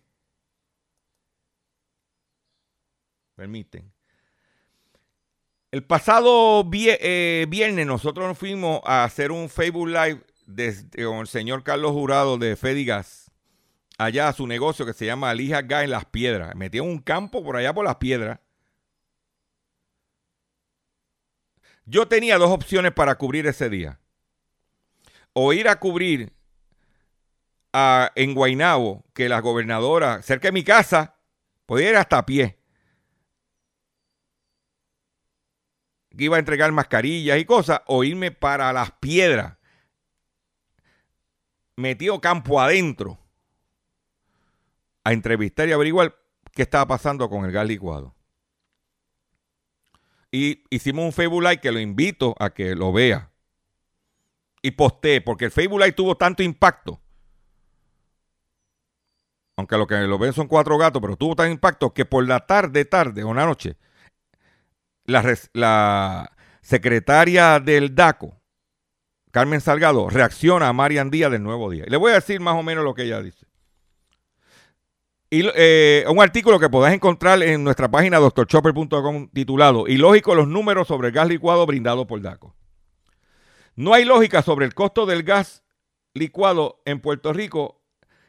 permiten. 3.34 3.92
El 5.70 5.84
pasado 5.84 6.68
eh, 6.72 7.46
viernes 7.48 7.86
nosotros 7.86 8.28
nos 8.28 8.38
fuimos 8.38 8.80
a 8.84 9.04
hacer 9.04 9.32
un 9.32 9.48
Facebook 9.48 9.88
Live 9.88 10.22
con 11.04 11.18
el 11.18 11.26
señor 11.26 11.64
Carlos 11.64 11.92
Jurado 11.92 12.36
de 12.36 12.56
Fedigas, 12.56 13.23
allá 13.98 14.28
a 14.28 14.32
su 14.32 14.46
negocio 14.46 14.86
que 14.86 14.92
se 14.92 15.06
llama 15.06 15.30
Alija 15.30 15.62
Gas 15.62 15.84
en 15.84 15.90
Las 15.90 16.04
Piedras. 16.04 16.54
Metió 16.54 16.84
un 16.84 16.98
campo 16.98 17.42
por 17.42 17.56
allá 17.56 17.72
por 17.72 17.84
Las 17.84 17.96
Piedras. 17.96 18.40
Yo 21.86 22.08
tenía 22.08 22.38
dos 22.38 22.50
opciones 22.50 22.92
para 22.92 23.16
cubrir 23.16 23.46
ese 23.46 23.68
día. 23.68 24.00
O 25.32 25.52
ir 25.52 25.68
a 25.68 25.78
cubrir 25.78 26.32
a, 27.72 28.12
en 28.14 28.34
Guainabo, 28.34 29.04
que 29.12 29.28
la 29.28 29.40
gobernadora, 29.40 30.22
cerca 30.22 30.48
de 30.48 30.52
mi 30.52 30.64
casa, 30.64 31.16
podía 31.66 31.90
ir 31.90 31.96
hasta 31.96 32.18
a 32.18 32.26
pie. 32.26 32.58
Que 36.16 36.24
iba 36.24 36.36
a 36.36 36.38
entregar 36.38 36.70
mascarillas 36.72 37.38
y 37.38 37.44
cosas, 37.44 37.80
o 37.86 38.04
irme 38.04 38.30
para 38.30 38.72
las 38.72 38.92
piedras. 38.92 39.58
Metido 41.76 42.20
campo 42.20 42.60
adentro 42.60 43.23
a 45.04 45.12
entrevistar 45.12 45.68
y 45.68 45.72
averiguar 45.72 46.16
qué 46.52 46.62
estaba 46.62 46.86
pasando 46.86 47.28
con 47.28 47.44
el 47.44 47.52
gas 47.52 47.66
licuado. 47.66 48.14
Y 50.32 50.64
hicimos 50.70 51.04
un 51.04 51.12
Facebook 51.12 51.42
Live 51.42 51.60
que 51.60 51.70
lo 51.70 51.78
invito 51.78 52.34
a 52.40 52.50
que 52.50 52.74
lo 52.74 52.92
vea. 52.92 53.30
Y 54.62 54.72
posté, 54.72 55.20
porque 55.20 55.44
el 55.44 55.50
Facebook 55.52 55.78
Live 55.78 55.92
tuvo 55.92 56.16
tanto 56.16 56.42
impacto. 56.42 57.00
Aunque 59.56 59.76
lo 59.76 59.86
que 59.86 59.94
lo 59.98 60.18
ven 60.18 60.32
son 60.32 60.48
cuatro 60.48 60.76
gatos, 60.78 61.00
pero 61.00 61.16
tuvo 61.16 61.36
tan 61.36 61.52
impacto 61.52 61.94
que 61.94 62.04
por 62.04 62.26
la 62.26 62.46
tarde, 62.46 62.84
tarde 62.84 63.22
o 63.22 63.28
una 63.28 63.46
noche, 63.46 63.76
la, 65.04 65.22
la 65.52 66.32
secretaria 66.60 67.60
del 67.60 67.94
DACO, 67.94 68.40
Carmen 69.30 69.60
Salgado, 69.60 70.08
reacciona 70.08 70.68
a 70.68 70.72
Marian 70.72 71.10
Díaz 71.10 71.30
del 71.30 71.42
Nuevo 71.42 71.70
Día. 71.70 71.84
Y 71.86 71.90
le 71.90 71.96
voy 71.96 72.10
a 72.10 72.16
decir 72.16 72.40
más 72.40 72.56
o 72.56 72.62
menos 72.62 72.82
lo 72.82 72.94
que 72.94 73.02
ella 73.02 73.22
dice. 73.22 73.46
Eh, 75.56 76.04
un 76.08 76.22
artículo 76.22 76.60
que 76.60 76.68
podés 76.68 76.94
encontrar 76.94 77.42
en 77.42 77.64
nuestra 77.64 77.90
página 77.90 78.18
doctorchopper.com 78.18 79.30
titulado 79.32 79.88
Ilógico 79.88 80.34
los 80.36 80.46
números 80.46 80.86
sobre 80.86 81.08
el 81.08 81.14
gas 81.14 81.28
licuado 81.28 81.66
brindado 81.66 82.06
por 82.06 82.20
DACO. 82.20 82.54
No 83.74 83.94
hay 83.94 84.04
lógica 84.04 84.42
sobre 84.42 84.66
el 84.66 84.74
costo 84.74 85.06
del 85.06 85.24
gas 85.24 85.64
licuado 86.12 86.80
en 86.84 87.00
Puerto 87.00 87.32
Rico 87.32 87.82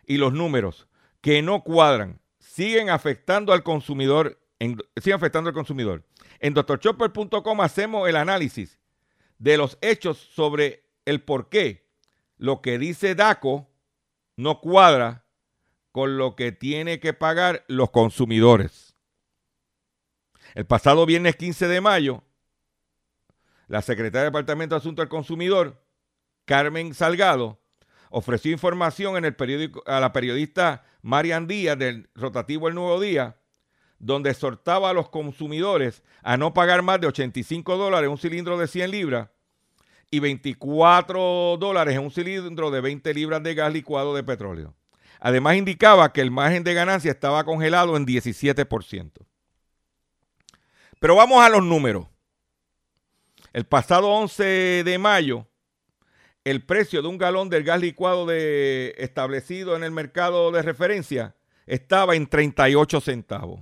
y 0.07 0.17
los 0.17 0.33
números 0.33 0.87
que 1.21 1.43
no 1.43 1.63
cuadran 1.63 2.21
siguen 2.39 2.89
afectando 2.89 3.53
al 3.53 3.61
consumidor. 3.61 4.39
En, 4.57 4.77
siguen 4.95 5.17
afectando 5.17 5.49
al 5.49 5.53
consumidor. 5.53 6.03
En 6.39 6.55
doctorchopper.com 6.55 7.61
hacemos 7.61 8.09
el 8.09 8.15
análisis 8.15 8.79
de 9.37 9.57
los 9.57 9.77
hechos 9.81 10.17
sobre 10.17 10.89
el 11.05 11.21
por 11.21 11.49
qué 11.49 11.87
lo 12.37 12.61
que 12.61 12.79
dice 12.79 13.13
DACO 13.13 13.69
no 14.37 14.59
cuadra 14.59 15.24
con 15.95 16.17
lo 16.17 16.35
que 16.35 16.51
tiene 16.51 16.99
que 16.99 17.13
pagar 17.13 17.63
los 17.69 17.89
consumidores. 17.89 18.97
El 20.53 20.65
pasado 20.65 21.05
viernes 21.05 21.37
15 21.37 21.69
de 21.69 21.79
mayo, 21.79 22.21
la 23.69 23.81
secretaria 23.81 24.23
del 24.23 24.33
Departamento 24.33 24.75
de 24.75 24.79
Asuntos 24.79 25.03
del 25.03 25.09
Consumidor, 25.09 25.81
Carmen 26.43 26.93
Salgado, 26.93 27.61
ofreció 28.09 28.51
información 28.51 29.15
en 29.15 29.23
el 29.23 29.37
periódico 29.37 29.83
a 29.85 30.01
la 30.01 30.11
periodista 30.11 30.83
Marian 31.01 31.47
Díaz 31.47 31.79
del 31.79 32.09
rotativo 32.13 32.67
El 32.67 32.75
Nuevo 32.75 32.99
Día, 32.99 33.37
donde 33.97 34.31
exhortaba 34.31 34.89
a 34.89 34.93
los 34.93 35.07
consumidores 35.07 36.03
a 36.23 36.35
no 36.35 36.53
pagar 36.53 36.81
más 36.81 36.99
de 36.99 37.07
85 37.07 37.77
dólares 37.77 38.09
un 38.09 38.17
cilindro 38.17 38.57
de 38.57 38.67
100 38.67 38.91
libras 38.91 39.29
y 40.11 40.19
24 40.19 41.55
dólares 41.57 41.95
en 41.95 42.03
un 42.03 42.11
cilindro 42.11 42.69
de 42.69 42.81
20 42.81 43.13
libras 43.13 43.41
de 43.41 43.55
gas 43.55 43.71
licuado 43.71 44.13
de 44.13 44.25
petróleo. 44.25 44.75
Además 45.25 45.55
indicaba 45.55 46.13
que 46.13 46.21
el 46.21 46.29
margen 46.29 46.63
de 46.63 46.75
ganancia 46.75 47.09
estaba 47.09 47.43
congelado 47.45 47.97
en 47.97 48.05
17%. 48.05 49.11
Pero 50.99 51.15
vamos 51.15 51.43
a 51.43 51.49
los 51.49 51.63
números. 51.63 52.05
El 53.51 53.65
pasado 53.65 54.09
11 54.09 54.83
de 54.85 54.97
mayo, 54.99 55.47
el 56.43 56.63
precio 56.63 57.01
de 57.01 57.07
un 57.07 57.17
galón 57.17 57.49
del 57.49 57.63
gas 57.63 57.81
licuado 57.81 58.27
de, 58.27 58.93
establecido 58.99 59.75
en 59.75 59.83
el 59.83 59.89
mercado 59.89 60.51
de 60.51 60.61
referencia 60.61 61.35
estaba 61.65 62.15
en 62.15 62.27
38 62.27 63.01
centavos. 63.01 63.61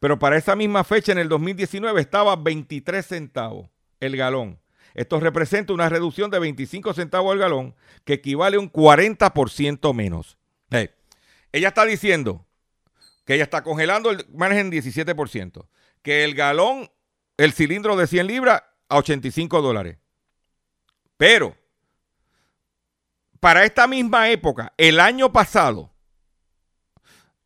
Pero 0.00 0.18
para 0.18 0.38
esa 0.38 0.56
misma 0.56 0.84
fecha, 0.84 1.12
en 1.12 1.18
el 1.18 1.28
2019, 1.28 2.00
estaba 2.00 2.32
a 2.32 2.36
23 2.36 3.04
centavos 3.04 3.68
el 4.00 4.16
galón. 4.16 4.58
Esto 4.94 5.20
representa 5.20 5.74
una 5.74 5.90
reducción 5.90 6.30
de 6.30 6.38
25 6.38 6.94
centavos 6.94 7.30
al 7.34 7.40
galón, 7.40 7.74
que 8.06 8.14
equivale 8.14 8.56
a 8.56 8.60
un 8.60 8.72
40% 8.72 9.92
menos. 9.92 10.38
Ella 11.52 11.68
está 11.68 11.84
diciendo 11.84 12.46
que 13.24 13.34
ella 13.34 13.44
está 13.44 13.62
congelando 13.62 14.10
el 14.10 14.26
margen 14.32 14.70
17%, 14.70 15.66
que 16.02 16.24
el 16.24 16.34
galón, 16.34 16.90
el 17.36 17.52
cilindro 17.52 17.96
de 17.96 18.06
100 18.06 18.26
libras, 18.26 18.62
a 18.88 18.98
85 18.98 19.62
dólares. 19.62 19.98
Pero, 21.16 21.56
para 23.40 23.64
esta 23.64 23.86
misma 23.86 24.30
época, 24.30 24.72
el 24.76 25.00
año 25.00 25.32
pasado, 25.32 25.92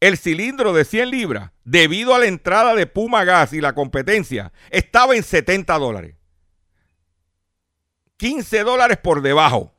el 0.00 0.16
cilindro 0.18 0.72
de 0.72 0.84
100 0.84 1.10
libras, 1.10 1.52
debido 1.64 2.14
a 2.14 2.18
la 2.18 2.26
entrada 2.26 2.74
de 2.74 2.86
Puma 2.86 3.24
Gas 3.24 3.52
y 3.52 3.60
la 3.60 3.74
competencia, 3.74 4.52
estaba 4.70 5.14
en 5.14 5.22
70 5.22 5.78
dólares. 5.78 6.16
15 8.16 8.64
dólares 8.64 8.98
por 8.98 9.22
debajo. 9.22 9.74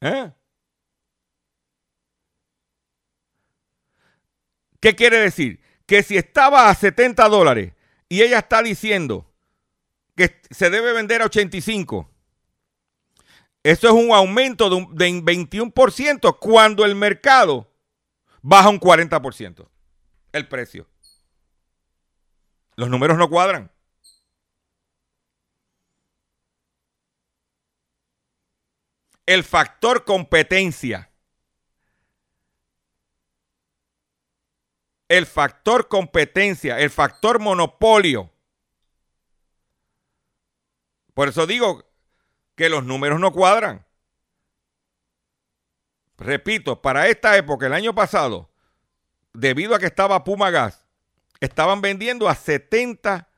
¿Eh? 0.00 0.32
¿Qué 4.80 4.94
quiere 4.94 5.18
decir? 5.18 5.60
Que 5.86 6.02
si 6.02 6.16
estaba 6.16 6.68
a 6.68 6.74
70 6.74 7.28
dólares 7.28 7.72
y 8.08 8.22
ella 8.22 8.38
está 8.38 8.62
diciendo 8.62 9.32
que 10.14 10.40
se 10.50 10.70
debe 10.70 10.92
vender 10.92 11.22
a 11.22 11.26
85, 11.26 12.10
eso 13.62 13.86
es 13.88 13.92
un 13.92 14.12
aumento 14.12 14.70
de, 14.70 14.76
un, 14.76 14.94
de 14.94 15.10
21% 15.10 16.38
cuando 16.38 16.84
el 16.84 16.94
mercado 16.94 17.72
baja 18.42 18.68
un 18.68 18.78
40% 18.78 19.68
el 20.36 20.48
precio. 20.48 20.86
Los 22.76 22.90
números 22.90 23.18
no 23.18 23.28
cuadran. 23.28 23.70
El 29.26 29.42
factor 29.44 30.04
competencia. 30.04 31.10
El 35.08 35.26
factor 35.26 35.88
competencia, 35.88 36.78
el 36.78 36.90
factor 36.90 37.38
monopolio. 37.38 38.32
Por 41.14 41.28
eso 41.28 41.46
digo 41.46 41.84
que 42.56 42.68
los 42.68 42.84
números 42.84 43.20
no 43.20 43.32
cuadran. 43.32 43.86
Repito, 46.18 46.80
para 46.80 47.08
esta 47.08 47.36
época, 47.36 47.66
el 47.66 47.74
año 47.74 47.94
pasado, 47.94 48.50
debido 49.32 49.74
a 49.74 49.78
que 49.78 49.86
estaba 49.86 50.24
Puma 50.24 50.50
Gas, 50.50 50.86
estaban 51.40 51.80
vendiendo 51.80 52.28
a 52.28 52.34
70 52.34 53.28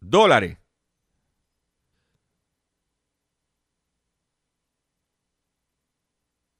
dólares. 0.00 0.58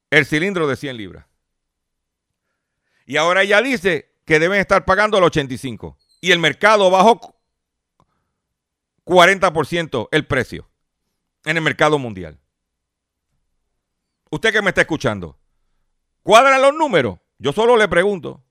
El 0.09 0.25
cilindro 0.25 0.67
de 0.67 0.75
100 0.75 0.97
libras. 0.97 1.25
Y 3.05 3.17
ahora 3.17 3.43
ella 3.43 3.61
dice 3.61 4.13
que 4.25 4.39
deben 4.39 4.59
estar 4.59 4.85
pagando 4.85 5.17
al 5.17 5.23
85. 5.23 5.97
Y 6.21 6.31
el 6.31 6.39
mercado 6.39 6.89
bajó 6.89 7.35
40% 9.05 10.09
el 10.11 10.27
precio 10.27 10.69
en 11.45 11.57
el 11.57 11.63
mercado 11.63 11.97
mundial. 11.97 12.37
Usted 14.29 14.51
que 14.51 14.61
me 14.61 14.69
está 14.69 14.81
escuchando, 14.81 15.39
¿cuadran 16.21 16.61
los 16.61 16.73
números? 16.73 17.19
Yo 17.37 17.53
solo 17.53 17.77
le 17.77 17.87
pregunto. 17.87 18.43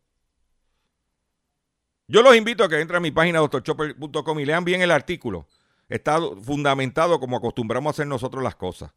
Yo 2.08 2.22
los 2.22 2.36
invito 2.36 2.64
a 2.64 2.68
que 2.68 2.80
entren 2.80 2.98
a 2.98 3.00
mi 3.00 3.10
página 3.10 3.40
doctorchopper.com 3.40 4.40
y 4.40 4.44
lean 4.46 4.64
bien 4.64 4.80
el 4.80 4.90
artículo. 4.90 5.46
Está 5.88 6.18
fundamentado 6.42 7.20
como 7.20 7.36
acostumbramos 7.36 7.90
a 7.90 7.94
hacer 7.94 8.06
nosotros 8.06 8.42
las 8.42 8.54
cosas. 8.54 8.92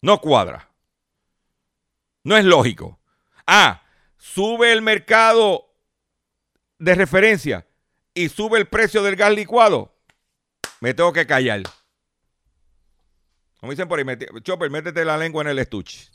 No 0.00 0.20
cuadra. 0.20 0.70
No 2.24 2.36
es 2.36 2.44
lógico. 2.44 2.98
Ah, 3.46 3.82
sube 4.16 4.72
el 4.72 4.82
mercado 4.82 5.72
de 6.78 6.94
referencia 6.94 7.66
y 8.14 8.28
sube 8.28 8.58
el 8.58 8.68
precio 8.68 9.02
del 9.02 9.16
gas 9.16 9.32
licuado. 9.32 9.94
Me 10.80 10.94
tengo 10.94 11.12
que 11.12 11.26
callar. 11.26 11.62
Como 13.60 13.72
dicen 13.72 13.88
por 13.88 13.98
ahí, 13.98 14.04
Chopper, 14.42 14.70
métete 14.70 15.04
la 15.04 15.16
lengua 15.16 15.42
en 15.42 15.48
el 15.48 15.58
estuche. 15.58 16.10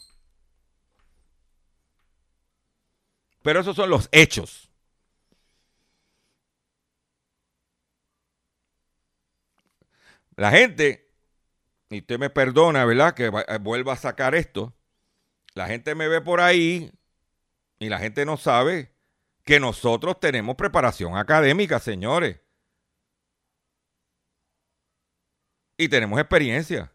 Pero 3.41 3.61
esos 3.61 3.75
son 3.75 3.89
los 3.89 4.07
hechos. 4.11 4.69
La 10.36 10.51
gente, 10.51 11.11
y 11.91 11.99
usted 11.99 12.17
me 12.19 12.29
perdona, 12.31 12.85
¿verdad? 12.85 13.13
Que 13.13 13.29
va- 13.29 13.45
vuelva 13.59 13.93
a 13.93 13.97
sacar 13.97 14.33
esto. 14.35 14.73
La 15.55 15.67
gente 15.67 15.95
me 15.95 16.07
ve 16.07 16.21
por 16.21 16.41
ahí 16.41 16.91
y 17.79 17.89
la 17.89 17.99
gente 17.99 18.25
no 18.25 18.37
sabe 18.37 18.93
que 19.45 19.59
nosotros 19.59 20.19
tenemos 20.19 20.55
preparación 20.55 21.17
académica, 21.17 21.79
señores. 21.79 22.39
Y 25.77 25.89
tenemos 25.89 26.19
experiencia. 26.19 26.91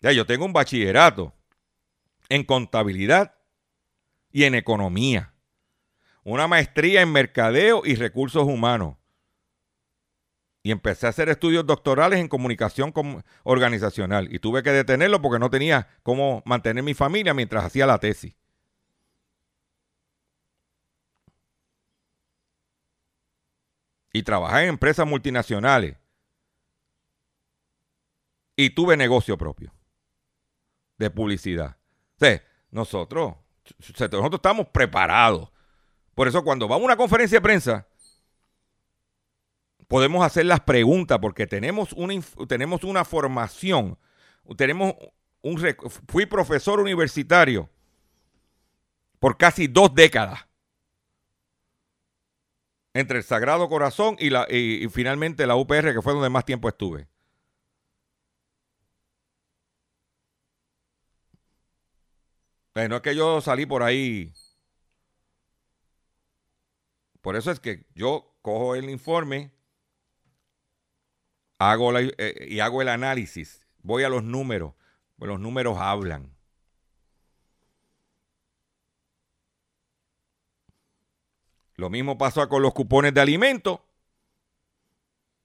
Ya, 0.00 0.12
yo 0.12 0.26
tengo 0.26 0.44
un 0.44 0.52
bachillerato. 0.52 1.34
en 2.30 2.44
contabilidad 2.44 3.36
y 4.30 4.44
en 4.44 4.54
economía. 4.54 5.32
Una 6.24 6.46
maestría 6.46 7.00
en 7.00 7.10
mercadeo 7.10 7.82
y 7.86 7.94
recursos 7.94 8.44
humanos. 8.44 8.97
Y 10.62 10.70
empecé 10.70 11.06
a 11.06 11.10
hacer 11.10 11.28
estudios 11.28 11.64
doctorales 11.64 12.18
en 12.18 12.28
comunicación 12.28 12.92
organizacional. 13.44 14.32
Y 14.32 14.38
tuve 14.38 14.62
que 14.62 14.70
detenerlo 14.70 15.22
porque 15.22 15.38
no 15.38 15.50
tenía 15.50 15.88
cómo 16.02 16.42
mantener 16.44 16.82
mi 16.82 16.94
familia 16.94 17.32
mientras 17.32 17.64
hacía 17.64 17.86
la 17.86 17.98
tesis. 17.98 18.34
Y 24.12 24.22
trabajé 24.22 24.64
en 24.64 24.70
empresas 24.70 25.06
multinacionales. 25.06 25.96
Y 28.56 28.70
tuve 28.70 28.96
negocio 28.96 29.38
propio 29.38 29.72
de 30.98 31.10
publicidad. 31.10 31.76
O 32.20 32.26
nosotros, 32.70 33.36
nosotros 33.78 34.30
estamos 34.32 34.66
preparados. 34.68 35.50
Por 36.14 36.26
eso 36.26 36.42
cuando 36.42 36.66
vamos 36.66 36.82
a 36.82 36.86
una 36.86 36.96
conferencia 36.96 37.36
de 37.36 37.42
prensa, 37.42 37.86
podemos 39.88 40.24
hacer 40.24 40.46
las 40.46 40.60
preguntas 40.60 41.18
porque 41.20 41.46
tenemos 41.46 41.92
una, 41.94 42.14
tenemos 42.46 42.84
una 42.84 43.04
formación, 43.04 43.98
tenemos 44.56 44.94
un, 45.42 45.58
fui 46.06 46.26
profesor 46.26 46.78
universitario 46.78 47.68
por 49.18 49.36
casi 49.36 49.66
dos 49.66 49.94
décadas 49.94 50.46
entre 52.94 53.18
el 53.18 53.24
Sagrado 53.24 53.68
Corazón 53.68 54.16
y, 54.18 54.30
la, 54.30 54.46
y 54.48 54.88
finalmente 54.88 55.46
la 55.46 55.56
UPR, 55.56 55.92
que 55.92 56.02
fue 56.02 56.12
donde 56.12 56.28
más 56.28 56.44
tiempo 56.44 56.68
estuve. 56.68 57.08
no 62.86 62.96
es 62.96 63.02
que 63.02 63.16
yo 63.16 63.40
salí 63.40 63.66
por 63.66 63.82
ahí. 63.82 64.32
Por 67.20 67.34
eso 67.34 67.50
es 67.50 67.58
que 67.58 67.86
yo 67.94 68.36
cojo 68.42 68.76
el 68.76 68.88
informe 68.88 69.50
hago 71.58 71.98
eh, 71.98 72.46
y 72.48 72.60
hago 72.60 72.82
el 72.82 72.88
análisis. 72.88 73.66
Voy 73.82 74.04
a 74.04 74.08
los 74.08 74.22
números. 74.22 74.74
Pues 75.18 75.28
los 75.28 75.40
números 75.40 75.78
hablan. 75.78 76.30
Lo 81.74 81.90
mismo 81.90 82.18
pasó 82.18 82.48
con 82.48 82.62
los 82.62 82.74
cupones 82.74 83.14
de 83.14 83.20
alimentos, 83.20 83.78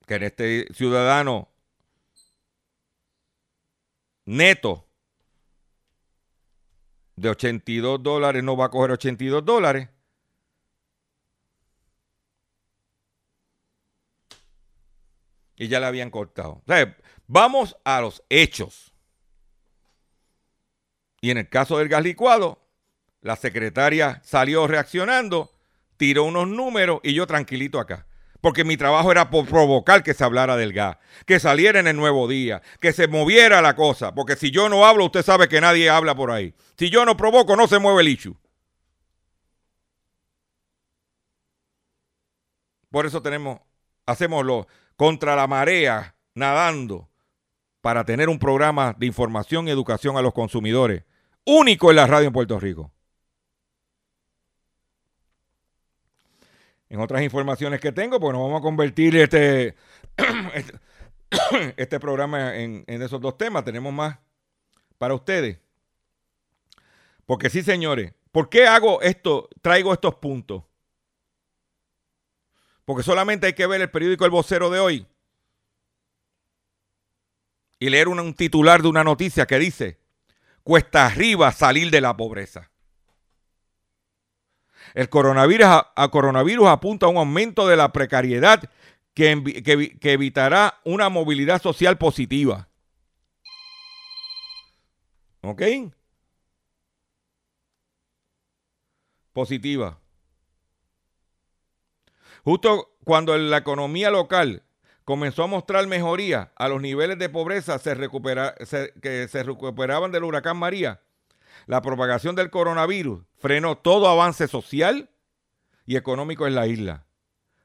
que 0.07 0.15
en 0.15 0.23
este 0.23 0.67
ciudadano 0.73 1.47
neto 4.25 4.87
de 7.15 7.29
82 7.29 8.01
dólares 8.01 8.43
no 8.43 8.57
va 8.57 8.65
a 8.65 8.69
coger 8.69 8.91
82 8.91 9.45
dólares. 9.45 9.89
Y 15.55 15.67
ya 15.67 15.79
la 15.79 15.87
habían 15.87 16.09
cortado. 16.09 16.63
vamos 17.27 17.77
a 17.83 18.01
los 18.01 18.23
hechos. 18.29 18.93
Y 21.21 21.31
en 21.31 21.37
el 21.37 21.49
caso 21.49 21.77
del 21.77 21.87
gas 21.87 22.03
licuado, 22.03 22.67
la 23.21 23.37
secretaria 23.37 24.21
salió 24.23 24.67
reaccionando, 24.67 25.51
tiró 25.95 26.25
unos 26.25 26.47
números 26.47 26.99
y 27.03 27.13
yo 27.13 27.25
tranquilito 27.25 27.79
acá. 27.79 28.05
Porque 28.41 28.65
mi 28.65 28.75
trabajo 28.75 29.09
era 29.09 29.29
provocar 29.29 30.03
que 30.03 30.13
se 30.13 30.21
hablara 30.21 30.57
del 30.57 30.73
gas, 30.73 30.97
que 31.25 31.39
saliera 31.39 31.79
en 31.79 31.87
el 31.87 31.95
nuevo 31.95 32.27
día, 32.27 32.61
que 32.81 32.91
se 32.91 33.07
moviera 33.07 33.61
la 33.61 33.73
cosa. 33.73 34.13
Porque 34.13 34.35
si 34.35 34.51
yo 34.51 34.67
no 34.67 34.85
hablo, 34.85 35.05
usted 35.05 35.23
sabe 35.23 35.47
que 35.47 35.61
nadie 35.61 35.89
habla 35.89 36.13
por 36.13 36.29
ahí. 36.29 36.53
Si 36.77 36.89
yo 36.89 37.05
no 37.05 37.15
provoco, 37.15 37.55
no 37.55 37.69
se 37.69 37.79
mueve 37.79 38.01
el 38.01 38.09
issue. 38.09 38.35
Por 42.91 43.05
eso 43.05 43.21
tenemos, 43.21 43.61
hacemos 44.05 44.45
lo, 44.45 44.67
contra 44.95 45.35
la 45.35 45.47
marea, 45.47 46.15
nadando, 46.35 47.09
para 47.81 48.05
tener 48.05 48.29
un 48.29 48.39
programa 48.39 48.95
de 48.97 49.05
información 49.05 49.67
y 49.67 49.71
educación 49.71 50.17
a 50.17 50.21
los 50.21 50.33
consumidores, 50.33 51.03
único 51.45 51.89
en 51.89 51.97
la 51.97 52.07
radio 52.07 52.27
en 52.27 52.33
Puerto 52.33 52.59
Rico. 52.59 52.91
En 56.89 56.99
otras 56.99 57.23
informaciones 57.23 57.81
que 57.81 57.91
tengo, 57.91 58.19
pues 58.19 58.33
nos 58.33 58.43
vamos 58.43 58.59
a 58.59 58.61
convertir 58.61 59.17
este, 59.17 59.75
este, 60.53 60.79
este, 61.77 61.99
programa 61.99 62.55
en, 62.55 62.83
en 62.87 63.01
esos 63.01 63.19
dos 63.19 63.37
temas. 63.37 63.65
Tenemos 63.65 63.91
más 63.91 64.19
para 64.97 65.15
ustedes. 65.15 65.59
Porque 67.25 67.49
sí, 67.49 67.63
señores, 67.63 68.13
¿por 68.31 68.49
qué 68.49 68.67
hago 68.67 69.01
esto, 69.01 69.49
traigo 69.61 69.91
estos 69.91 70.15
puntos? 70.15 70.63
Porque 72.85 73.03
solamente 73.03 73.47
hay 73.47 73.53
que 73.53 73.67
ver 73.67 73.81
el 73.81 73.89
periódico 73.89 74.25
El 74.25 74.31
Vocero 74.31 74.69
de 74.69 74.79
hoy 74.79 75.07
y 77.79 77.89
leer 77.89 78.07
un, 78.07 78.33
titular 78.33 78.81
de 78.81 78.87
una 78.87 79.03
noticia 79.03 79.45
que 79.45 79.59
dice, 79.59 79.99
cuesta 80.63 81.05
arriba 81.05 81.51
salir 81.51 81.91
de 81.91 82.01
la 82.01 82.15
pobreza. 82.15 82.71
El 84.93 85.09
coronavirus, 85.09 86.67
apunta 86.67 87.05
a 87.05 87.09
un 87.09 87.17
aumento 87.17 87.67
de 87.67 87.75
la 87.75 87.91
precariedad 87.91 88.69
que, 89.13 89.97
que 89.99 90.11
evitará 90.11 90.79
una 90.83 91.09
movilidad 91.09 91.61
social 91.61 91.97
positiva. 91.97 92.69
¿Ok? 95.41 95.61
Positiva. 99.33 100.02
Justo 102.43 102.95
cuando 103.05 103.37
la 103.37 103.57
economía 103.57 104.11
local 104.11 104.63
comenzó 105.05 105.43
a 105.43 105.47
mostrar 105.47 105.87
mejoría 105.87 106.51
a 106.55 106.67
los 106.67 106.81
niveles 106.81 107.17
de 107.17 107.29
pobreza 107.29 107.79
se 107.79 107.95
que 109.01 109.27
se 109.29 109.43
recuperaban 109.43 110.11
del 110.11 110.25
huracán 110.25 110.57
María, 110.57 111.01
la 111.67 111.81
propagación 111.81 112.35
del 112.35 112.49
coronavirus 112.49 113.23
frenó 113.37 113.77
todo 113.77 114.07
avance 114.07 114.47
social 114.49 115.09
y 115.85 115.95
económico 115.95 116.45
en 116.45 116.55
la 116.55 116.67
isla, 116.67 117.05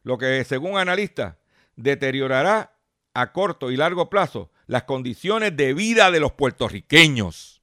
lo 0.05 0.17
que 0.17 0.45
según 0.45 0.79
analistas 0.79 1.37
deteriorará 1.75 2.77
a 3.15 3.33
corto 3.33 3.73
y 3.73 3.77
largo 3.77 4.09
plazo 4.09 4.51
las 4.67 4.85
condiciones 4.85 5.57
de 5.57 5.75
vida 5.75 6.13
de 6.13 6.21
los 6.21 6.33
puertorriqueños. 6.33 7.58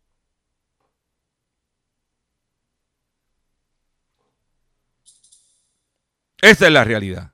Esa 6.41 6.67
es 6.67 6.71
la 6.71 6.83
realidad. 6.83 7.33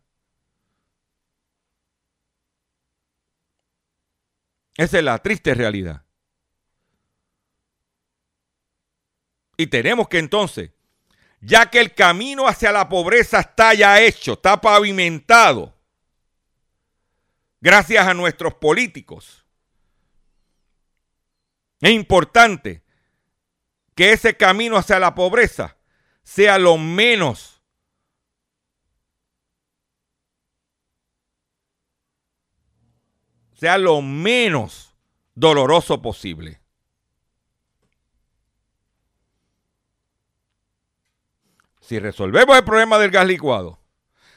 Esa 4.77 4.97
es 4.97 5.03
la 5.03 5.17
triste 5.19 5.53
realidad. 5.53 6.03
Y 9.57 9.67
tenemos 9.67 10.07
que 10.07 10.17
entonces, 10.17 10.71
ya 11.39 11.69
que 11.69 11.79
el 11.79 11.93
camino 11.93 12.47
hacia 12.47 12.71
la 12.71 12.89
pobreza 12.89 13.41
está 13.41 13.73
ya 13.73 14.01
hecho, 14.01 14.33
está 14.33 14.59
pavimentado, 14.59 15.75
gracias 17.59 18.07
a 18.07 18.13
nuestros 18.13 18.55
políticos, 18.55 19.45
es 21.81 21.91
importante 21.91 22.81
que 23.95 24.13
ese 24.13 24.37
camino 24.37 24.77
hacia 24.77 24.99
la 24.99 25.13
pobreza 25.13 25.77
sea 26.23 26.57
lo 26.57 26.77
menos 26.77 27.50
sea 33.61 33.77
lo 33.77 34.01
menos 34.01 34.95
doloroso 35.35 36.01
posible. 36.01 36.59
Si 41.79 41.99
resolvemos 41.99 42.57
el 42.57 42.63
problema 42.63 42.97
del 42.97 43.11
gas 43.11 43.27
licuado, 43.27 43.79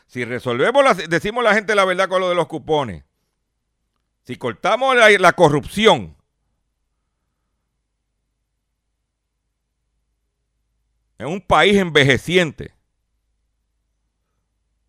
si 0.06 0.26
resolvemos, 0.26 0.84
la, 0.84 0.92
decimos 0.92 1.42
la 1.42 1.54
gente 1.54 1.74
la 1.74 1.86
verdad 1.86 2.06
con 2.06 2.20
lo 2.20 2.28
de 2.28 2.34
los 2.34 2.48
cupones, 2.48 3.02
si 4.24 4.36
cortamos 4.36 4.94
la, 4.94 5.08
la 5.08 5.32
corrupción, 5.32 6.14
en 11.16 11.28
un 11.28 11.40
país 11.40 11.78
envejeciente, 11.78 12.74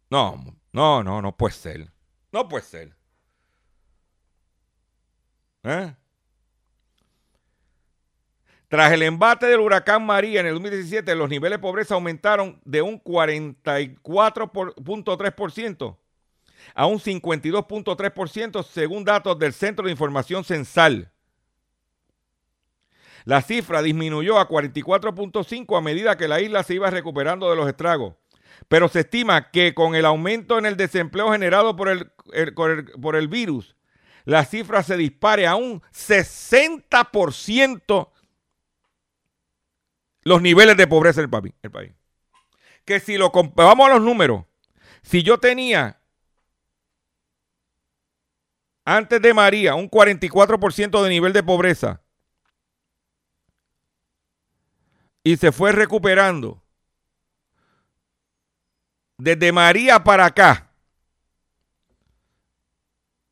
no, 0.09 0.43
no, 0.73 1.05
no, 1.05 1.21
no 1.21 1.37
puede 1.37 1.53
ser. 1.53 1.93
No 2.33 2.49
puede 2.49 2.65
ser. 2.65 3.04
¿Eh? 5.65 5.93
Tras 8.67 8.91
el 8.91 9.03
embate 9.03 9.45
del 9.47 9.59
huracán 9.59 10.03
María 10.05 10.41
en 10.41 10.47
el 10.47 10.53
2017, 10.53 11.13
los 11.15 11.29
niveles 11.29 11.57
de 11.57 11.61
pobreza 11.61 11.95
aumentaron 11.95 12.61
de 12.65 12.81
un 12.81 13.01
44.3% 13.03 15.97
a 16.73 16.87
un 16.87 16.99
52.3% 16.99 18.63
según 18.63 19.05
datos 19.05 19.37
del 19.37 19.53
Centro 19.53 19.85
de 19.85 19.91
Información 19.91 20.43
Censal. 20.43 21.11
La 23.23 23.41
cifra 23.41 23.81
disminuyó 23.81 24.39
a 24.39 24.47
44.5 24.47 25.77
a 25.77 25.81
medida 25.81 26.17
que 26.17 26.27
la 26.27 26.41
isla 26.41 26.63
se 26.63 26.75
iba 26.75 26.89
recuperando 26.89 27.49
de 27.49 27.55
los 27.55 27.67
estragos. 27.67 28.15
Pero 28.67 28.87
se 28.87 29.01
estima 29.01 29.51
que 29.51 29.73
con 29.73 29.95
el 29.95 30.05
aumento 30.05 30.57
en 30.57 30.65
el 30.65 30.77
desempleo 30.77 31.31
generado 31.31 31.75
por 31.75 31.89
el, 31.89 32.11
por 32.53 33.15
el 33.15 33.27
virus, 33.27 33.75
la 34.25 34.43
cifra 34.43 34.83
se 34.83 34.97
dispare 34.97 35.47
a 35.47 35.55
un 35.55 35.81
60% 35.93 38.11
los 40.23 40.41
niveles 40.41 40.75
de 40.75 40.87
pobreza 40.87 41.21
en 41.21 41.25
el 41.25 41.31
papi- 41.31 41.53
el 41.61 41.71
país. 41.71 41.93
Que 42.83 42.99
si 42.99 43.17
lo 43.17 43.31
vamos 43.31 43.87
a 43.87 43.93
los 43.93 44.01
números, 44.01 44.43
si 45.03 45.23
yo 45.23 45.39
tenía 45.39 46.01
antes 48.83 49.21
de 49.21 49.33
María 49.33 49.75
un 49.75 49.89
44% 49.89 51.01
de 51.03 51.09
nivel 51.09 51.31
de 51.33 51.43
pobreza 51.43 52.01
y 55.23 55.37
se 55.37 55.51
fue 55.51 55.71
recuperando 55.71 56.61
desde 59.17 59.51
María 59.51 60.03
para 60.03 60.25
acá, 60.25 60.64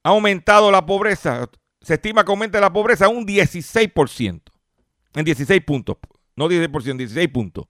ha 0.04 0.10
aumentado 0.10 0.70
la 0.72 0.86
pobreza. 0.86 1.50
Se 1.82 1.96
estima 1.96 2.24
que 2.24 2.32
aumente 2.32 2.60
la 2.60 2.72
pobreza 2.72 3.08
un 3.08 3.26
16%. 3.26 4.42
En 5.16 5.26
16 5.26 5.62
puntos. 5.66 5.98
No 6.36 6.48
16%, 6.48 6.98
16 6.98 7.30
puntos. 7.30 7.66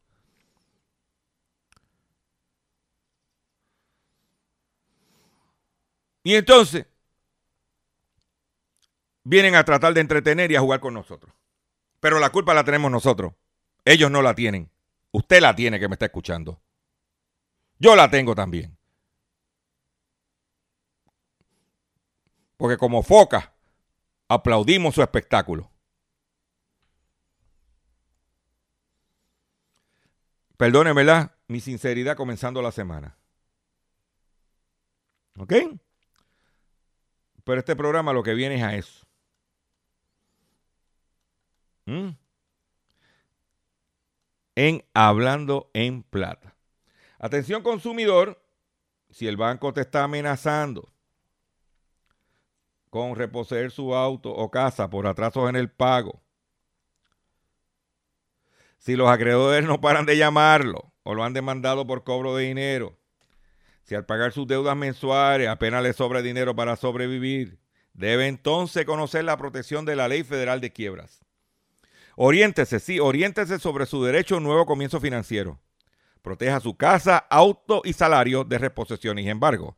Y 6.23 6.36
entonces 6.36 6.88
vienen 9.23 9.55
a 9.55 9.65
tratar 9.65 9.93
de 9.93 10.01
entretener 10.01 10.51
y 10.51 10.55
a 10.55 10.61
jugar 10.61 10.79
con 10.79 10.93
nosotros. 10.93 11.34
Pero 11.99 12.19
la 12.19 12.31
culpa 12.31 12.53
la 12.53 12.63
tenemos 12.63 12.89
nosotros. 12.89 13.34
Ellos 13.86 14.09
no 14.09 14.21
la 14.21 14.34
tienen. 14.34 14.71
Usted 15.11 15.41
la 15.41 15.55
tiene 15.55 15.79
que 15.79 15.88
me 15.88 15.95
está 15.95 16.05
escuchando. 16.05 16.61
Yo 17.77 17.95
la 17.95 18.09
tengo 18.09 18.34
también. 18.34 18.77
Porque 22.64 22.78
como 22.78 23.03
foca, 23.03 23.53
aplaudimos 24.30 24.95
su 24.95 25.01
espectáculo. 25.01 25.70
Perdone, 30.55 30.93
¿verdad? 30.93 31.36
Mi 31.49 31.59
sinceridad 31.59 32.16
comenzando 32.16 32.61
la 32.61 32.72
semana. 32.72 33.18
¿Ok? 35.38 35.53
Pero 37.43 37.59
este 37.59 37.76
programa 37.76 38.14
lo 38.14 38.24
que 38.24 38.34
viene 38.34 38.55
es 38.55 38.64
a 38.64 38.76
eso. 38.76 39.05
¿Mm? 41.84 42.11
En 44.55 44.86
Hablando 44.93 45.70
en 45.74 46.01
Plata. 46.01 46.55
Atención 47.20 47.61
consumidor, 47.61 48.41
si 49.09 49.28
el 49.28 49.36
banco 49.36 49.74
te 49.74 49.82
está 49.82 50.05
amenazando 50.05 50.92
con 52.93 53.15
reposeer 53.15 53.71
su 53.71 53.95
auto 53.95 54.29
o 54.29 54.51
casa 54.51 54.87
por 54.87 55.07
atrasos 55.07 55.49
en 55.49 55.55
el 55.55 55.67
pago, 55.67 56.21
si 58.77 58.95
los 58.95 59.09
acreedores 59.09 59.65
no 59.65 59.81
paran 59.81 60.05
de 60.05 60.15
llamarlo 60.15 60.93
o 61.01 61.15
lo 61.15 61.23
han 61.23 61.33
demandado 61.33 61.87
por 61.87 62.03
cobro 62.03 62.35
de 62.35 62.45
dinero, 62.45 62.95
si 63.83 63.95
al 63.95 64.05
pagar 64.05 64.31
sus 64.31 64.45
deudas 64.45 64.77
mensuales 64.77 65.49
apenas 65.49 65.81
le 65.81 65.93
sobra 65.93 66.21
dinero 66.21 66.55
para 66.55 66.75
sobrevivir, 66.75 67.57
debe 67.93 68.27
entonces 68.27 68.85
conocer 68.85 69.23
la 69.23 69.37
protección 69.37 69.85
de 69.85 69.95
la 69.95 70.07
Ley 70.07 70.21
Federal 70.23 70.61
de 70.61 70.71
Quiebras. 70.71 71.25
Oriéntese, 72.15 72.79
sí, 72.79 72.99
oriéntese 72.99 73.57
sobre 73.57 73.87
su 73.87 74.03
derecho 74.03 74.35
a 74.35 74.37
un 74.37 74.43
nuevo 74.43 74.67
comienzo 74.67 74.99
financiero. 74.99 75.59
Proteja 76.21 76.59
su 76.59 76.77
casa, 76.77 77.17
auto 77.17 77.81
y 77.85 77.93
salario 77.93 78.43
de 78.43 78.59
reposición 78.59 79.17
y 79.17 79.27
embargo. 79.27 79.77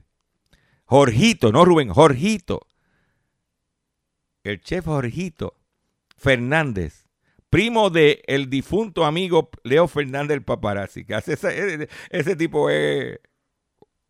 Jorgito, 0.85 1.51
no 1.51 1.63
Rubén, 1.65 1.89
Jorgito. 1.89 2.67
El 4.43 4.59
chef 4.61 4.85
Jorgito 4.85 5.55
Fernández, 6.17 7.05
primo 7.49 7.89
de 7.89 8.21
el 8.27 8.49
difunto 8.49 9.05
amigo 9.05 9.49
Leo 9.63 9.87
Fernández 9.87 10.35
el 10.37 10.43
paparazzi, 10.43 11.05
que 11.05 11.15
ese 11.15 12.35
tipo 12.35 12.69
es... 12.69 13.19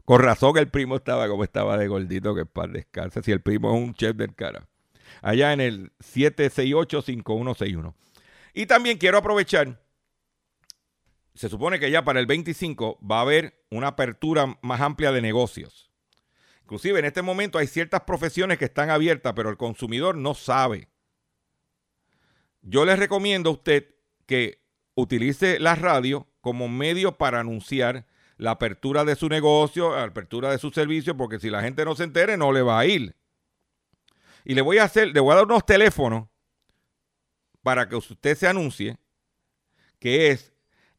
Con 0.03 0.19
razón 0.21 0.57
el 0.57 0.67
primo 0.67 0.95
estaba 0.95 1.27
como 1.27 1.43
estaba 1.43 1.77
de 1.77 1.87
gordito, 1.87 2.33
que 2.33 2.45
para 2.45 2.73
descansa, 2.73 3.21
si 3.21 3.31
el 3.31 3.41
primo 3.41 3.73
es 3.73 3.81
un 3.81 3.93
chef 3.93 4.15
del 4.15 4.33
cara. 4.33 4.67
Allá 5.21 5.53
en 5.53 5.61
el 5.61 5.91
768-5161. 5.99 7.93
Y 8.53 8.65
también 8.65 8.97
quiero 8.97 9.19
aprovechar 9.19 9.79
se 11.33 11.49
supone 11.49 11.79
que 11.79 11.91
ya 11.91 12.03
para 12.03 12.19
el 12.19 12.25
25 12.25 12.99
va 13.05 13.19
a 13.19 13.21
haber 13.21 13.63
una 13.69 13.87
apertura 13.87 14.57
más 14.61 14.81
amplia 14.81 15.11
de 15.11 15.21
negocios. 15.21 15.91
Inclusive 16.63 16.99
en 16.99 17.05
este 17.05 17.21
momento 17.21 17.57
hay 17.57 17.67
ciertas 17.67 18.01
profesiones 18.01 18.57
que 18.57 18.65
están 18.65 18.89
abiertas, 18.89 19.33
pero 19.35 19.49
el 19.49 19.57
consumidor 19.57 20.15
no 20.15 20.33
sabe. 20.33 20.89
Yo 22.61 22.85
les 22.85 22.99
recomiendo 22.99 23.49
a 23.49 23.53
usted 23.53 23.95
que 24.25 24.61
utilice 24.95 25.59
la 25.59 25.75
radio 25.75 26.27
como 26.41 26.67
medio 26.67 27.17
para 27.17 27.39
anunciar 27.39 28.05
la 28.37 28.51
apertura 28.51 29.05
de 29.05 29.15
su 29.15 29.29
negocio, 29.29 29.95
la 29.95 30.03
apertura 30.03 30.51
de 30.51 30.57
su 30.57 30.71
servicio, 30.71 31.15
porque 31.15 31.39
si 31.39 31.49
la 31.49 31.61
gente 31.61 31.85
no 31.85 31.95
se 31.95 32.03
entere, 32.03 32.37
no 32.37 32.51
le 32.51 32.61
va 32.61 32.79
a 32.79 32.85
ir. 32.85 33.15
Y 34.43 34.55
le 34.55 34.61
voy 34.61 34.79
a 34.79 34.83
hacer, 34.83 35.09
le 35.13 35.19
voy 35.19 35.33
a 35.33 35.35
dar 35.35 35.45
unos 35.45 35.65
teléfonos 35.65 36.27
para 37.61 37.87
que 37.87 37.95
usted 37.95 38.35
se 38.35 38.47
anuncie, 38.47 38.97
que 39.99 40.31
es 40.31 40.50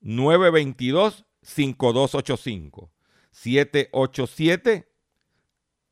922 0.00 1.26
5285. 1.42 2.90
787 3.32 4.88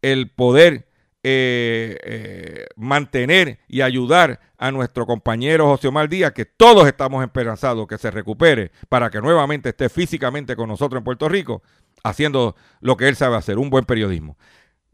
el 0.00 0.30
poder 0.30 0.86
eh, 1.30 1.98
eh, 2.04 2.66
mantener 2.76 3.58
y 3.68 3.82
ayudar 3.82 4.40
a 4.56 4.70
nuestro 4.70 5.04
compañero 5.04 5.66
José 5.66 5.88
Omar 5.88 6.08
Díaz, 6.08 6.32
que 6.32 6.46
todos 6.46 6.86
estamos 6.86 7.22
esperanzados 7.22 7.86
que 7.86 7.98
se 7.98 8.10
recupere 8.10 8.72
para 8.88 9.10
que 9.10 9.20
nuevamente 9.20 9.68
esté 9.68 9.90
físicamente 9.90 10.56
con 10.56 10.70
nosotros 10.70 11.00
en 11.00 11.04
Puerto 11.04 11.28
Rico, 11.28 11.62
haciendo 12.02 12.56
lo 12.80 12.96
que 12.96 13.08
él 13.08 13.16
sabe 13.16 13.36
hacer, 13.36 13.58
un 13.58 13.68
buen 13.68 13.84
periodismo. 13.84 14.38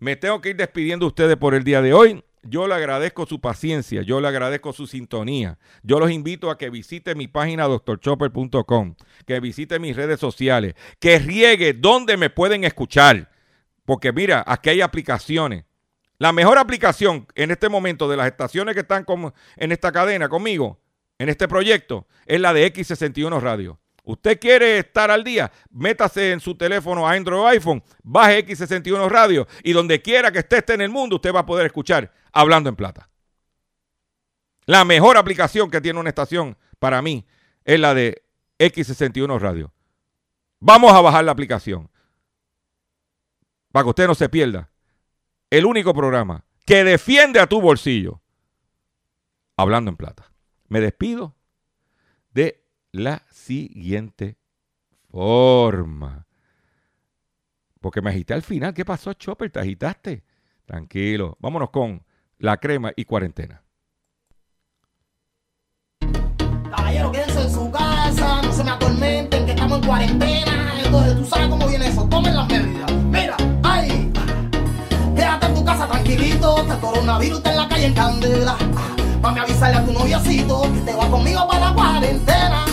Me 0.01 0.16
tengo 0.16 0.41
que 0.41 0.51
ir 0.51 0.57
despidiendo 0.57 1.07
ustedes 1.07 1.37
por 1.37 1.55
el 1.55 1.62
día 1.62 1.80
de 1.80 1.95
hoy. 1.95 2.24
Yo 2.43 2.66
le 2.66 2.74
agradezco 2.74 3.26
su 3.26 3.41
paciencia, 3.41 4.03
yo 4.03 4.20
le 4.20 4.26
agradezco 4.26 4.72
su 4.72 4.89
sintonía. 4.89 5.57
Yo 5.85 6.01
los 6.01 6.11
invito 6.11 6.51
a 6.51 6.59
que 6.59 6.68
visite 6.68 7.14
mi 7.14 7.28
página 7.28 7.68
doctorchopper.com, 7.68 8.97
que 9.24 9.39
visite 9.39 9.78
mis 9.78 9.95
redes 9.95 10.18
sociales, 10.18 10.74
que 10.99 11.20
riegue 11.20 11.74
donde 11.74 12.16
me 12.16 12.28
pueden 12.28 12.64
escuchar. 12.64 13.30
Porque 13.85 14.12
mira, 14.12 14.43
aquí 14.45 14.70
hay 14.70 14.80
aplicaciones 14.80 15.64
la 16.18 16.32
mejor 16.32 16.58
aplicación 16.58 17.26
en 17.34 17.50
este 17.50 17.68
momento 17.68 18.08
de 18.08 18.16
las 18.16 18.26
estaciones 18.26 18.74
que 18.74 18.80
están 18.80 19.04
en 19.56 19.72
esta 19.72 19.92
cadena 19.92 20.28
conmigo, 20.28 20.80
en 21.18 21.28
este 21.28 21.48
proyecto, 21.48 22.06
es 22.26 22.40
la 22.40 22.52
de 22.52 22.72
X61 22.72 23.40
Radio. 23.40 23.80
Usted 24.04 24.38
quiere 24.38 24.78
estar 24.78 25.10
al 25.10 25.24
día, 25.24 25.50
métase 25.70 26.32
en 26.32 26.40
su 26.40 26.56
teléfono 26.56 27.08
Android 27.08 27.40
o 27.40 27.48
iPhone, 27.48 27.82
baje 28.02 28.46
X61 28.46 29.08
Radio 29.08 29.46
y 29.62 29.72
donde 29.72 30.02
quiera 30.02 30.30
que 30.30 30.40
esté, 30.40 30.58
esté 30.58 30.74
en 30.74 30.82
el 30.82 30.90
mundo, 30.90 31.16
usted 31.16 31.34
va 31.34 31.40
a 31.40 31.46
poder 31.46 31.66
escuchar 31.66 32.12
Hablando 32.32 32.68
en 32.68 32.76
Plata. 32.76 33.08
La 34.66 34.84
mejor 34.84 35.16
aplicación 35.16 35.70
que 35.70 35.80
tiene 35.80 35.98
una 35.98 36.10
estación 36.10 36.56
para 36.78 37.00
mí 37.00 37.26
es 37.64 37.80
la 37.80 37.94
de 37.94 38.22
X61 38.58 39.40
Radio. 39.40 39.72
Vamos 40.60 40.92
a 40.92 41.00
bajar 41.00 41.24
la 41.24 41.32
aplicación 41.32 41.90
para 43.72 43.84
que 43.84 43.90
usted 43.90 44.06
no 44.06 44.14
se 44.14 44.28
pierda 44.28 44.70
el 45.59 45.66
único 45.66 45.94
programa 45.94 46.44
que 46.66 46.82
defiende 46.82 47.38
a 47.38 47.46
tu 47.46 47.61
bolsillo. 47.61 48.20
Hablando 49.57 49.88
en 49.88 49.96
plata. 49.96 50.32
Me 50.66 50.80
despido 50.80 51.36
de 52.32 52.66
la 52.90 53.22
siguiente 53.30 54.36
forma. 55.11 56.26
Porque 57.80 58.02
me 58.02 58.11
agité 58.11 58.34
al 58.34 58.42
final. 58.42 58.74
¿Qué 58.74 58.84
pasó, 58.84 59.12
Chopper? 59.12 59.50
¿Te 59.50 59.61
agitaste? 59.61 60.24
Tranquilo. 60.64 61.36
Vámonos 61.38 61.70
con 61.70 62.05
la 62.38 62.57
crema 62.57 62.92
y 62.96 63.05
cuarentena. 63.05 63.62
Caballero, 66.70 67.12
quédense 67.12 67.42
en 67.42 67.50
su 67.50 67.70
casa, 67.70 68.42
no 68.42 68.52
se 68.52 68.64
me 68.64 68.70
atormenten, 68.70 69.46
que 69.46 69.52
estamos 69.52 69.78
en 69.78 69.86
cuarentena. 69.86 70.82
Entonces, 70.84 71.16
tú 71.16 71.24
sabes 71.26 71.48
cómo 71.48 71.68
viene 71.68 71.86
eso. 71.86 72.09
Tomen 72.09 72.34
las 72.34 72.48
medidas. 72.48 72.92
Mira, 72.92 73.36
ay. 73.62 74.03
Casa 75.64 75.86
tranquilito, 75.86 76.58
este 76.58 76.76
coronavirus 76.78 77.38
está 77.38 77.50
en 77.50 77.56
la 77.56 77.68
calle 77.68 77.86
en 77.86 77.94
candela. 77.94 78.54
Mami, 79.22 79.40
avisarle 79.40 79.78
a 79.78 79.84
tu 79.84 79.92
noviacito 79.92 80.62
que 80.62 80.80
te 80.80 80.92
va 80.92 81.08
conmigo 81.08 81.48
para 81.48 81.68
la 81.70 81.74
cuarentena. 81.74 82.64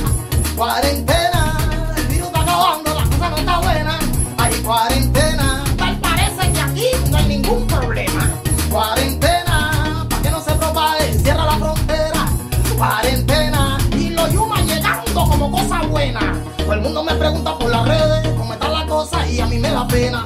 Cuarentena, 0.58 1.58
el 1.96 2.08
virus 2.08 2.28
está 2.28 2.42
acabando, 2.42 2.94
la 2.94 3.04
cosa 3.06 3.30
no 3.30 3.38
está 3.38 3.60
buena. 3.60 4.00
Hay 4.40 4.54
cuarentena, 4.56 5.64
tal 5.78 5.98
parece 6.02 6.52
que 6.52 6.60
aquí 6.60 6.88
no 7.10 7.18
hay 7.18 7.28
ningún 7.28 7.66
problema. 7.66 8.30
Cuarentena, 8.70 10.06
para 10.10 10.22
que 10.22 10.30
no 10.30 10.42
se 10.42 10.52
propague, 10.52 11.14
cierra 11.14 11.46
la 11.46 11.58
frontera. 11.58 12.26
Cuarentena, 12.78 13.78
y 13.98 14.10
los 14.10 14.34
yumas 14.34 14.66
llegando 14.66 15.30
como 15.30 15.50
cosa 15.50 15.82
buena. 15.84 16.20
Todo 16.58 16.74
el 16.74 16.82
mundo 16.82 17.04
me 17.04 17.16
pregunta 17.16 17.58
por 17.58 17.70
las 17.70 17.88
redes 17.88 18.36
cómo 18.38 18.52
está 18.52 18.68
la 18.68 18.86
cosa 18.86 19.26
y 19.28 19.40
a 19.40 19.46
mí 19.46 19.58
me 19.60 19.72
da 19.72 19.88
pena 19.88 20.26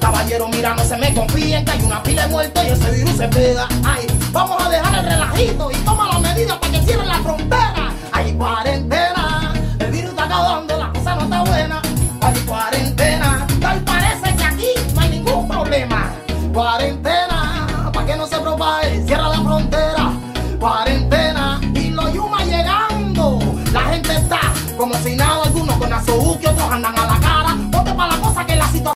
Caballero, 0.00 0.48
mira, 0.48 0.74
no 0.74 0.84
se 0.84 0.96
me 0.96 1.12
confíen 1.12 1.64
que 1.64 1.70
hay 1.72 1.82
una 1.82 2.02
pila 2.02 2.22
de 2.22 2.28
muertos 2.28 2.64
y 2.64 2.68
ese 2.68 2.90
virus 2.92 3.16
se 3.16 3.28
pega. 3.28 3.66
Ay, 3.84 4.06
vamos 4.32 4.62
a 4.62 4.68
dejar 4.68 4.94
el 5.00 5.04
relajito 5.04 5.70
y 5.70 5.74
toma 5.76 6.08
las 6.08 6.20
medidas 6.20 6.56
para 6.58 6.72
que 6.72 6.82
cierren 6.82 7.08
la 7.08 7.18
frontera. 7.18 7.92
Hay 8.12 8.32
cuarentena, 8.34 9.52
el 9.78 9.90
virus 9.90 10.10
está 10.10 10.24
acabando, 10.24 10.76
la 10.76 10.92
cosa 10.92 11.14
no 11.16 11.22
está 11.22 11.42
buena. 11.42 11.82
Hay 12.20 12.40
cuarentena, 12.40 13.46
tal 13.60 13.80
parece 13.80 14.36
que 14.36 14.44
aquí 14.44 14.68
no 14.94 15.00
hay 15.00 15.10
ningún 15.10 15.48
problema. 15.48 16.12
Cuarentena, 16.52 17.90
para 17.92 18.06
que 18.06 18.16
no 18.16 18.26
se 18.26 18.38
propague, 18.38 19.04
cierra 19.06 19.28
la 19.28 19.40
frontera. 19.40 20.12
Cuarentena 20.60 21.60
y 21.74 21.90
los 21.90 22.12
yumas 22.12 22.46
llegando. 22.46 23.38
La 23.72 23.80
gente 23.82 24.16
está 24.16 24.40
como 24.80 24.94
si 25.02 25.14
nada, 25.14 25.44
algunos 25.44 25.76
con 25.76 25.92
azobuque, 25.92 26.48
otros 26.48 26.72
andan 26.72 26.98
a 26.98 27.04
la 27.04 27.19